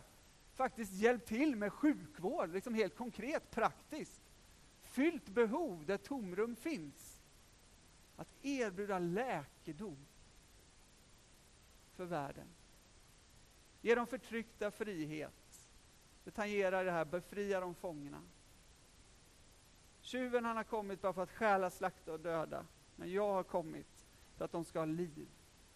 faktiskt 0.54 0.93
hjälpt 0.93 1.28
till 1.28 1.56
med 1.56 1.74
sjukvård, 1.74 2.54
liksom 2.54 2.74
helt 2.74 2.95
konkret, 2.95 3.52
praktiskt. 3.52 4.22
Fyllt 4.82 5.30
behov 5.30 5.86
där 5.86 5.98
tomrum 5.98 6.56
finns. 6.56 7.22
Att 8.15 8.28
erbjuda 8.41 9.00
läkedom 9.00 9.98
för 11.95 12.06
världen. 12.06 12.48
Ge 13.82 13.95
de 13.95 14.08
förtryckta 14.08 14.72
frihet. 14.72 15.69
Det 16.24 16.32
tangerar 16.32 16.86
det 16.86 16.91
här, 16.91 17.06
befria 17.06 17.60
de 17.60 17.76
fångna. 17.76 18.22
Tjuven 20.02 20.45
han 20.45 20.58
har 20.58 20.63
kommit 20.63 21.02
bara 21.02 21.13
för 21.13 21.24
att 21.24 21.32
stjäla, 21.32 21.69
slakta 21.69 22.13
och 22.13 22.19
döda. 22.19 22.65
Men 23.00 23.12
jag 23.12 23.34
har 23.34 23.44
kommit 23.44 24.06
för 24.36 24.46
att 24.46 24.52
de 24.52 24.66
ska 24.66 24.80
ha 24.80 24.86
liv 24.86 25.28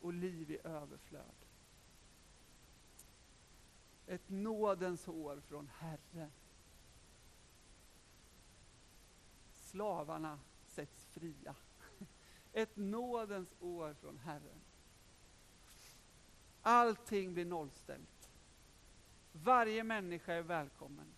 och 0.01 0.13
liv 0.13 0.51
i 0.51 0.57
överflöd. 0.63 1.35
Ett 4.07 4.29
nådens 4.29 5.07
år 5.07 5.41
från 5.47 5.69
Herren. 5.77 6.31
Slavarna 9.51 10.39
sätts 10.65 11.05
fria. 11.05 11.55
Ett 12.53 12.75
nådens 12.75 13.53
år 13.59 13.93
från 13.93 14.17
Herren. 14.17 14.61
Allting 16.61 17.33
blir 17.33 17.45
nollställt. 17.45 18.29
Varje 19.31 19.83
människa 19.83 20.33
är 20.33 20.41
välkommen. 20.41 21.13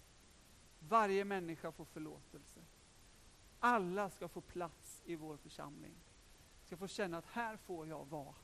Varje 0.80 1.26
människa 1.26 1.72
får 1.72 1.86
förlåtelse. 1.86 2.62
Alla 3.60 4.10
ska 4.10 4.28
få 4.28 4.42
plats 4.42 4.85
i 5.06 5.16
vår 5.16 5.38
församling. 5.38 5.96
Ska 6.66 6.78
få 6.78 6.88
känna 6.88 7.18
att 7.18 7.26
här 7.26 7.58
får 7.58 7.88
jag 7.88 8.06
vara. 8.06 8.36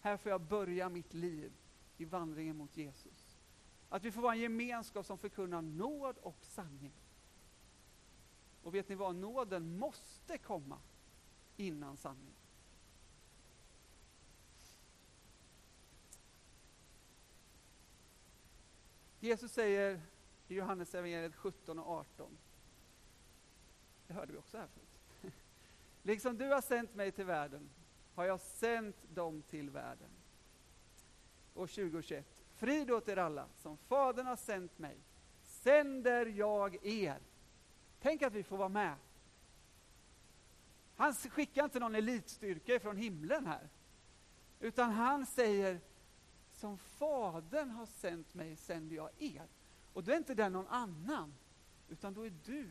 Här 0.00 0.16
får 0.16 0.30
jag 0.30 0.40
börja 0.40 0.88
mitt 0.88 1.14
liv 1.14 1.52
i 1.96 2.04
vandringen 2.04 2.56
mot 2.56 2.76
Jesus. 2.76 3.38
Att 3.88 4.04
vi 4.04 4.12
får 4.12 4.22
vara 4.22 4.34
en 4.34 4.40
gemenskap 4.40 5.06
som 5.06 5.18
förkunnar 5.18 5.62
nåd 5.62 6.18
och 6.18 6.44
sanning. 6.44 6.92
Och 8.62 8.74
vet 8.74 8.88
ni 8.88 8.94
vad? 8.94 9.14
Nåden 9.14 9.78
måste 9.78 10.38
komma 10.38 10.78
innan 11.56 11.96
sanningen. 11.96 12.34
Jesus 19.20 19.52
säger 19.52 20.00
i 20.48 20.54
Johannes 20.54 20.94
evangeliet 20.94 21.34
17 21.34 21.78
och 21.78 21.88
18. 21.88 22.38
Det 24.06 24.14
hörde 24.14 24.32
vi 24.32 24.38
också 24.38 24.58
här 24.58 24.66
förut. 24.66 24.91
Liksom 26.02 26.38
du 26.38 26.48
har 26.48 26.60
sänt 26.60 26.94
mig 26.94 27.12
till 27.12 27.24
världen 27.24 27.70
har 28.14 28.24
jag 28.24 28.40
sänt 28.40 28.96
dem 29.14 29.42
till 29.42 29.70
världen. 29.70 30.10
Och 31.54 31.70
2021. 31.70 32.42
Frid 32.54 32.90
åt 32.90 33.08
er 33.08 33.16
alla, 33.16 33.48
som 33.56 33.76
Fadern 33.76 34.26
har 34.26 34.36
sänt 34.36 34.78
mig, 34.78 34.96
sänder 35.42 36.26
jag 36.26 36.86
er. 36.86 37.18
Tänk 38.00 38.22
att 38.22 38.32
vi 38.32 38.42
får 38.42 38.56
vara 38.56 38.68
med. 38.68 38.96
Han 40.96 41.14
skickar 41.14 41.64
inte 41.64 41.80
någon 41.80 41.94
elitstyrka 41.94 42.80
från 42.80 42.96
himlen 42.96 43.46
här, 43.46 43.68
utan 44.60 44.90
han 44.90 45.26
säger 45.26 45.80
som 46.52 46.78
Fadern 46.78 47.70
har 47.70 47.86
sänt 47.86 48.34
mig 48.34 48.56
sänder 48.56 48.96
jag 48.96 49.10
er. 49.18 49.48
Och 49.92 50.04
då 50.04 50.12
är 50.12 50.16
inte 50.16 50.34
den 50.34 50.52
någon 50.52 50.68
annan, 50.68 51.34
utan 51.88 52.14
då 52.14 52.26
är 52.26 52.32
du 52.44 52.68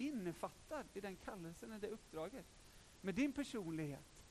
innefattad 0.00 0.86
i 0.94 1.00
den 1.00 1.16
kallelsen, 1.16 1.72
i 1.72 1.78
det 1.78 1.88
uppdraget. 1.88 2.46
Med 3.00 3.14
din 3.14 3.32
personlighet, 3.32 4.24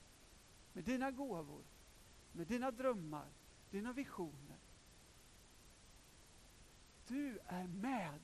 med 0.74 0.84
dina 0.84 1.12
gåvor, 1.12 1.64
med 2.32 2.48
dina 2.48 2.72
drömmar, 2.72 3.28
dina 3.70 3.94
visioner. 3.94 4.58
Du 7.08 7.40
är 7.46 7.68
med 7.68 8.20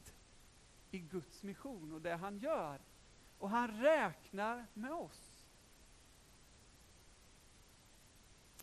i 0.92 1.00
Guds 1.00 1.44
mission 1.44 1.94
och 1.94 2.02
det 2.02 2.16
han 2.16 2.38
gör. 2.38 2.80
Och 3.40 3.50
han 3.50 3.82
räknar 3.82 4.66
med 4.74 4.94
oss. 4.94 5.48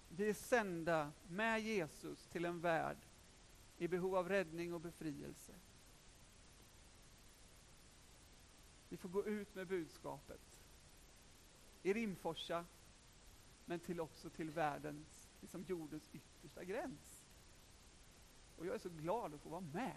Vi 0.09 0.29
är 0.29 0.35
sända 0.35 1.13
med 1.29 1.61
Jesus 1.61 2.27
till 2.27 2.45
en 2.45 2.61
värld 2.61 2.97
i 3.79 3.89
behov 3.89 4.17
av 4.17 4.29
räddning 4.29 4.75
och 4.75 4.81
befrielse. 4.81 5.53
Vi 8.93 8.99
får 8.99 9.09
gå 9.09 9.27
ut 9.27 9.55
med 9.55 9.67
budskapet 9.67 10.61
i 11.83 11.93
Rimforsa, 11.93 12.65
men 13.65 13.81
till 13.81 14.01
också 14.01 14.31
till 14.31 14.51
världens, 14.51 15.29
liksom 15.41 15.65
jordens 15.69 16.09
yttersta 16.13 16.65
gräns. 16.65 17.23
Och 18.57 18.67
jag 18.67 18.75
är 18.75 18.79
så 18.79 18.89
glad 18.89 19.35
att 19.35 19.41
få 19.41 19.49
vara 19.49 19.61
med. 19.61 19.97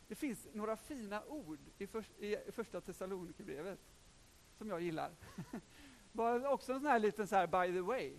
Det 0.08 0.14
finns 0.14 0.48
några 0.52 0.76
fina 0.76 1.24
ord 1.24 1.58
i, 1.78 1.86
för, 1.86 2.04
i 2.18 2.52
första 2.52 2.80
Thessalonikerbrevet 2.80 3.80
som 4.58 4.68
jag 4.68 4.80
gillar. 4.80 5.12
Bara 6.12 6.50
också 6.50 6.72
en 6.72 6.80
sån 6.80 6.90
här 6.90 6.98
liten 6.98 7.26
så 7.26 7.36
här 7.36 7.46
by 7.46 7.72
the 7.74 7.80
way. 7.80 8.16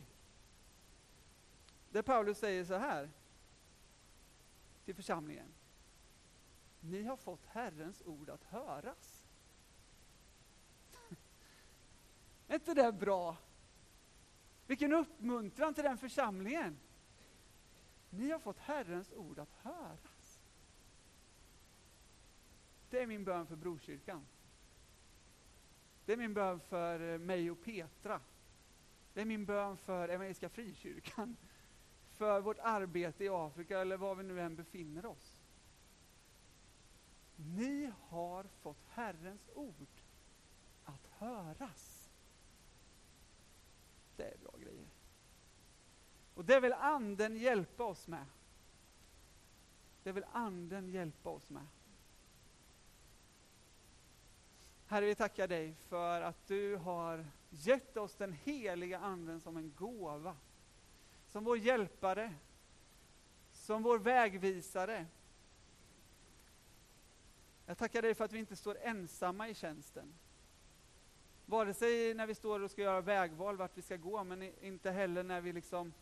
Där 1.92 2.02
Paulus 2.02 2.38
säger 2.38 2.66
så 2.66 2.76
här 2.76 3.10
till 4.86 4.96
församlingen. 4.96 5.54
Ni 6.80 7.04
har 7.04 7.18
fått 7.18 7.46
Herrens 7.46 8.02
ord 8.06 8.30
att 8.30 8.44
höras. 8.44 9.26
är 12.48 12.56
inte 12.56 12.74
det 12.74 12.92
bra? 12.92 13.38
Vilken 14.68 14.94
uppmuntran 14.94 15.74
till 15.74 15.84
den 15.84 15.98
församlingen. 15.98 16.80
Ni 18.10 18.32
har 18.32 18.40
fått 18.40 18.60
Herrens 18.60 19.14
ord 19.14 19.40
att 19.40 19.52
höras. 19.52 20.40
Det 22.90 23.02
är 23.02 23.08
min 23.08 23.24
bön 23.24 23.48
för 23.48 23.56
Brokyrkan. 23.56 24.26
Det 26.06 26.14
är 26.14 26.18
min 26.18 26.34
bön 26.34 26.60
för 26.60 27.14
eh, 27.14 27.20
mig 27.20 27.52
och 27.52 27.64
Petra. 27.64 28.22
Det 29.14 29.22
är 29.22 29.26
min 29.26 29.46
bön 29.46 29.78
för 29.78 30.10
Evangeliska 30.10 30.50
Frikyrkan. 30.50 31.36
För 32.18 32.42
vårt 32.42 32.60
arbete 32.60 33.24
i 33.24 33.30
Afrika 33.30 33.80
eller 33.80 33.98
var 33.98 34.16
vi 34.16 34.24
nu 34.24 34.42
än 34.42 34.56
befinner 34.56 35.06
oss. 35.06 35.42
Ni 37.36 37.92
har 38.10 38.44
fått 38.44 38.84
Herrens 38.90 39.50
ord 39.56 40.02
att 40.84 41.08
höras. 41.10 42.10
Det 44.16 44.24
är 44.24 44.38
bra 44.38 44.54
grejer. 44.60 44.88
Och 46.34 46.46
det 46.46 46.60
vill 46.60 46.74
Anden 46.74 47.38
hjälpa 47.38 47.84
oss 47.84 48.08
med. 48.08 48.26
Det 50.04 50.12
vill 50.12 50.26
Anden 50.32 50.90
hjälpa 50.90 51.30
oss 51.30 51.50
med. 51.50 51.68
Herre, 54.88 55.06
vi 55.06 55.16
tackar 55.16 55.48
dig 55.48 55.76
för 55.88 56.22
att 56.22 56.48
du 56.48 56.76
har 56.76 57.26
gett 57.50 57.98
oss 57.98 58.16
den 58.16 58.34
heliga 58.34 59.00
Anden 59.00 59.42
som 59.42 59.58
en 59.58 59.74
gåva. 59.76 60.36
Som 61.34 61.44
vår 61.44 61.58
hjälpare, 61.58 62.34
som 63.52 63.84
vår 63.84 64.00
vägvisare. 64.00 65.06
Jag 67.66 67.78
tackar 67.78 68.02
dig 68.02 68.16
för 68.16 68.26
att 68.26 68.32
vi 68.32 68.40
inte 68.40 68.56
står 68.56 68.78
ensamma 68.82 69.50
i 69.50 69.54
tjänsten. 69.54 70.14
Vare 71.46 71.74
sig 71.74 72.14
när 72.14 72.28
vi 72.28 72.36
står 72.36 72.60
och 72.60 72.72
ska 72.72 72.82
göra 72.82 73.02
vägval 73.02 73.58
vart 73.58 73.78
vi 73.78 73.82
ska 73.82 73.96
gå, 73.96 74.24
men 74.24 74.64
inte 74.64 74.92
heller 74.92 75.24
när 75.24 75.42
vi 75.42 75.54
liksom 75.54 75.94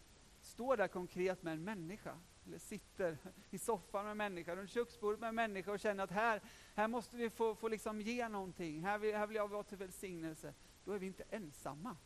står 0.42 0.78
där 0.78 0.88
konkret 0.88 1.44
med 1.44 1.54
en 1.54 1.64
människa 1.64 2.18
eller 2.46 2.58
sitter 2.58 3.18
i 3.50 3.58
soffan 3.58 4.04
med 4.04 4.12
en 4.12 4.18
människa, 4.18 4.56
runt 4.56 4.70
köksbordet 4.70 5.20
med 5.20 5.30
en 5.30 5.36
människa 5.36 5.72
och 5.72 5.80
känner 5.80 6.04
att 6.04 6.12
här, 6.12 6.42
här 6.76 6.88
måste 6.88 7.18
vi 7.18 7.30
få, 7.30 7.56
få 7.56 7.68
liksom 7.68 8.02
ge 8.02 8.30
någonting, 8.30 8.82
här 8.82 8.98
vill, 8.98 9.16
här 9.16 9.28
vill 9.28 9.36
jag 9.36 9.48
vara 9.48 9.64
till 9.64 9.78
välsignelse. 9.78 10.54
Då 10.86 10.92
är 10.92 11.00
vi 11.00 11.08
inte 11.08 11.24
ensamma. 11.30 11.98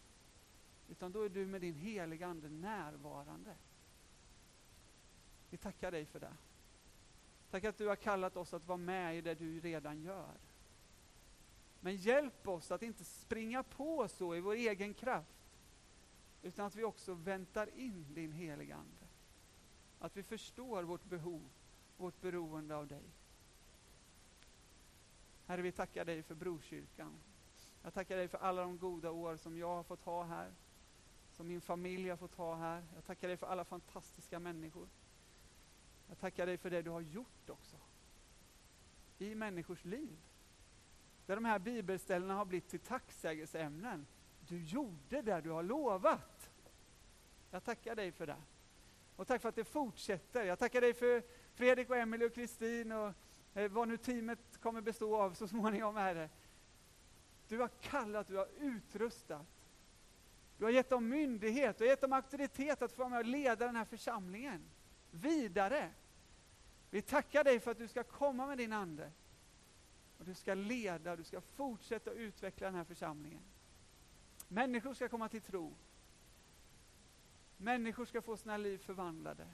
Utan 0.90 1.12
då 1.12 1.22
är 1.22 1.30
du 1.30 1.46
med 1.46 1.62
din 1.62 1.76
heliga 1.76 2.28
Ande 2.28 2.50
närvarande. 2.50 3.56
Vi 5.50 5.58
tackar 5.58 5.92
dig 5.92 6.06
för 6.06 6.20
det. 6.20 6.34
Tack 7.52 7.64
att 7.64 7.78
du 7.78 7.88
har 7.88 7.96
kallat 7.96 8.38
oss 8.38 8.54
att 8.54 8.68
vara 8.68 8.78
med 8.78 9.18
i 9.18 9.22
det 9.22 9.36
du 9.36 9.60
redan 9.60 10.02
gör. 10.02 10.38
Men 11.80 11.96
hjälp 11.96 12.48
oss 12.48 12.72
att 12.72 12.84
inte 12.84 13.04
springa 13.04 13.64
på 13.64 14.08
så 14.08 14.36
i 14.36 14.40
vår 14.40 14.54
egen 14.54 14.94
kraft, 14.94 15.58
utan 16.42 16.66
att 16.66 16.76
vi 16.76 16.84
också 16.84 17.14
väntar 17.14 17.70
in 17.80 18.06
din 18.14 18.32
heliga 18.32 18.76
Ande. 18.76 19.08
Att 20.00 20.18
vi 20.18 20.24
förstår 20.24 20.84
vårt 20.84 21.04
behov, 21.04 21.42
vårt 21.98 22.22
beroende 22.22 22.76
av 22.76 22.88
dig. 22.88 23.04
Herre, 25.48 25.62
vi 25.62 25.72
tackar 25.72 26.06
dig 26.06 26.24
för 26.24 26.36
Brokyrkan. 26.36 27.14
Jag 27.84 27.94
tackar 27.94 28.18
dig 28.18 28.28
för 28.28 28.38
alla 28.38 28.62
de 28.62 28.78
goda 28.78 29.12
år 29.12 29.38
som 29.38 29.58
jag 29.58 29.76
har 29.76 29.84
fått 29.84 30.04
ha 30.04 30.24
här, 30.24 30.52
som 31.36 31.48
min 31.48 31.62
familj 31.62 32.10
har 32.10 32.18
fått 32.18 32.36
ha 32.36 32.56
här. 32.56 32.84
Jag 32.96 33.06
tackar 33.06 33.28
dig 33.28 33.38
för 33.38 33.48
alla 33.48 33.66
fantastiska 33.66 34.40
människor. 34.40 34.88
Jag 36.08 36.20
tackar 36.20 36.46
dig 36.46 36.58
för 36.58 36.70
det 36.70 36.82
du 36.82 36.90
har 36.90 37.02
gjort 37.02 37.50
också. 37.50 37.76
I 39.18 39.36
människors 39.36 39.86
liv. 39.86 40.18
Där 41.26 41.36
de 41.36 41.46
här 41.46 41.60
bibelställena 41.60 42.34
har 42.34 42.46
blivit 42.46 42.70
till 42.70 42.80
tacksägelseämnen. 42.80 44.08
Du 44.40 44.64
gjorde 44.64 45.22
det 45.22 45.42
du 45.42 45.50
har 45.50 45.64
lovat. 45.64 46.50
Jag 47.52 47.64
tackar 47.64 47.96
dig 47.96 48.12
för 48.12 48.28
det. 48.28 48.42
Och 49.16 49.28
tack 49.28 49.42
för 49.42 49.50
att 49.50 49.56
det 49.56 49.64
fortsätter. 49.64 50.46
Jag 50.46 50.60
tackar 50.60 50.82
dig 50.82 50.94
för 50.94 51.24
Fredrik 51.54 51.90
och 51.90 51.98
Emelie 51.98 52.28
och 52.28 52.34
Kristin 52.34 52.92
och 52.92 53.14
eh, 53.54 53.72
vad 53.72 53.88
nu 53.88 53.98
teamet 53.98 54.40
kommer 54.62 54.82
bestå 54.82 55.16
av 55.22 55.34
så 55.34 55.48
småningom, 55.48 55.96
Herre. 55.96 56.30
Du 57.48 57.60
har 57.60 57.68
kallat, 57.68 58.28
du 58.28 58.38
har 58.38 58.48
utrustat. 58.60 59.55
Du 60.58 60.64
har 60.64 60.72
gett 60.72 60.90
dem 60.90 61.10
myndighet, 61.10 61.78
du 61.78 61.84
har 61.84 61.90
gett 61.90 62.02
dem 62.02 62.14
auktoritet 62.14 62.82
att 62.82 62.92
få 62.92 62.98
vara 62.98 63.10
med 63.10 63.20
och 63.20 63.26
leda 63.26 63.66
den 63.66 63.76
här 63.76 63.86
församlingen 63.86 64.70
vidare. 65.12 65.92
Vi 66.90 67.02
tackar 67.02 67.44
dig 67.44 67.60
för 67.60 67.72
att 67.72 67.78
du 67.78 67.88
ska 67.88 68.04
komma 68.04 68.48
med 68.48 68.58
din 68.58 68.74
Ande. 68.74 69.12
Och 70.18 70.26
du 70.26 70.34
ska 70.34 70.54
leda, 70.54 71.16
du 71.16 71.24
ska 71.24 71.42
fortsätta 71.42 72.12
utveckla 72.12 72.68
den 72.68 72.76
här 72.76 72.84
församlingen. 72.84 73.44
Människor 74.48 74.94
ska 74.94 75.10
komma 75.10 75.30
till 75.30 75.42
tro. 75.42 75.74
Människor 77.58 78.06
ska 78.06 78.22
få 78.22 78.38
sina 78.38 78.58
liv 78.58 78.78
förvandlade. 78.78 79.48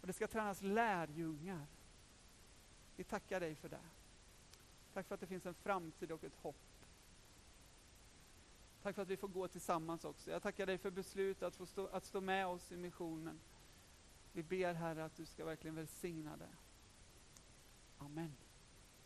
Och 0.00 0.06
det 0.06 0.12
ska 0.12 0.26
tränas 0.26 0.62
lärjungar. 0.62 1.66
Vi 2.96 3.04
tackar 3.04 3.40
dig 3.40 3.54
för 3.54 3.68
det. 3.68 3.84
Tack 4.92 5.06
för 5.06 5.14
att 5.14 5.20
det 5.20 5.26
finns 5.26 5.46
en 5.46 5.54
framtid 5.54 6.12
och 6.12 6.24
ett 6.24 6.34
hopp. 6.34 6.69
Tack 8.82 8.94
för 8.94 9.02
att 9.02 9.08
vi 9.08 9.16
får 9.16 9.28
gå 9.28 9.48
tillsammans 9.48 10.04
också. 10.04 10.30
Jag 10.30 10.42
tackar 10.42 10.66
dig 10.66 10.78
för 10.78 10.90
beslutet 10.90 11.42
att 11.42 11.56
få 11.56 11.66
stå, 11.66 11.86
att 11.86 12.04
stå 12.04 12.20
med 12.20 12.46
oss 12.46 12.72
i 12.72 12.76
missionen. 12.76 13.40
Vi 14.32 14.42
ber 14.42 14.74
Herre 14.74 15.04
att 15.04 15.16
du 15.16 15.26
ska 15.26 15.44
verkligen 15.44 15.74
välsigna 15.74 16.36
det. 16.36 16.50
Amen. 17.98 18.36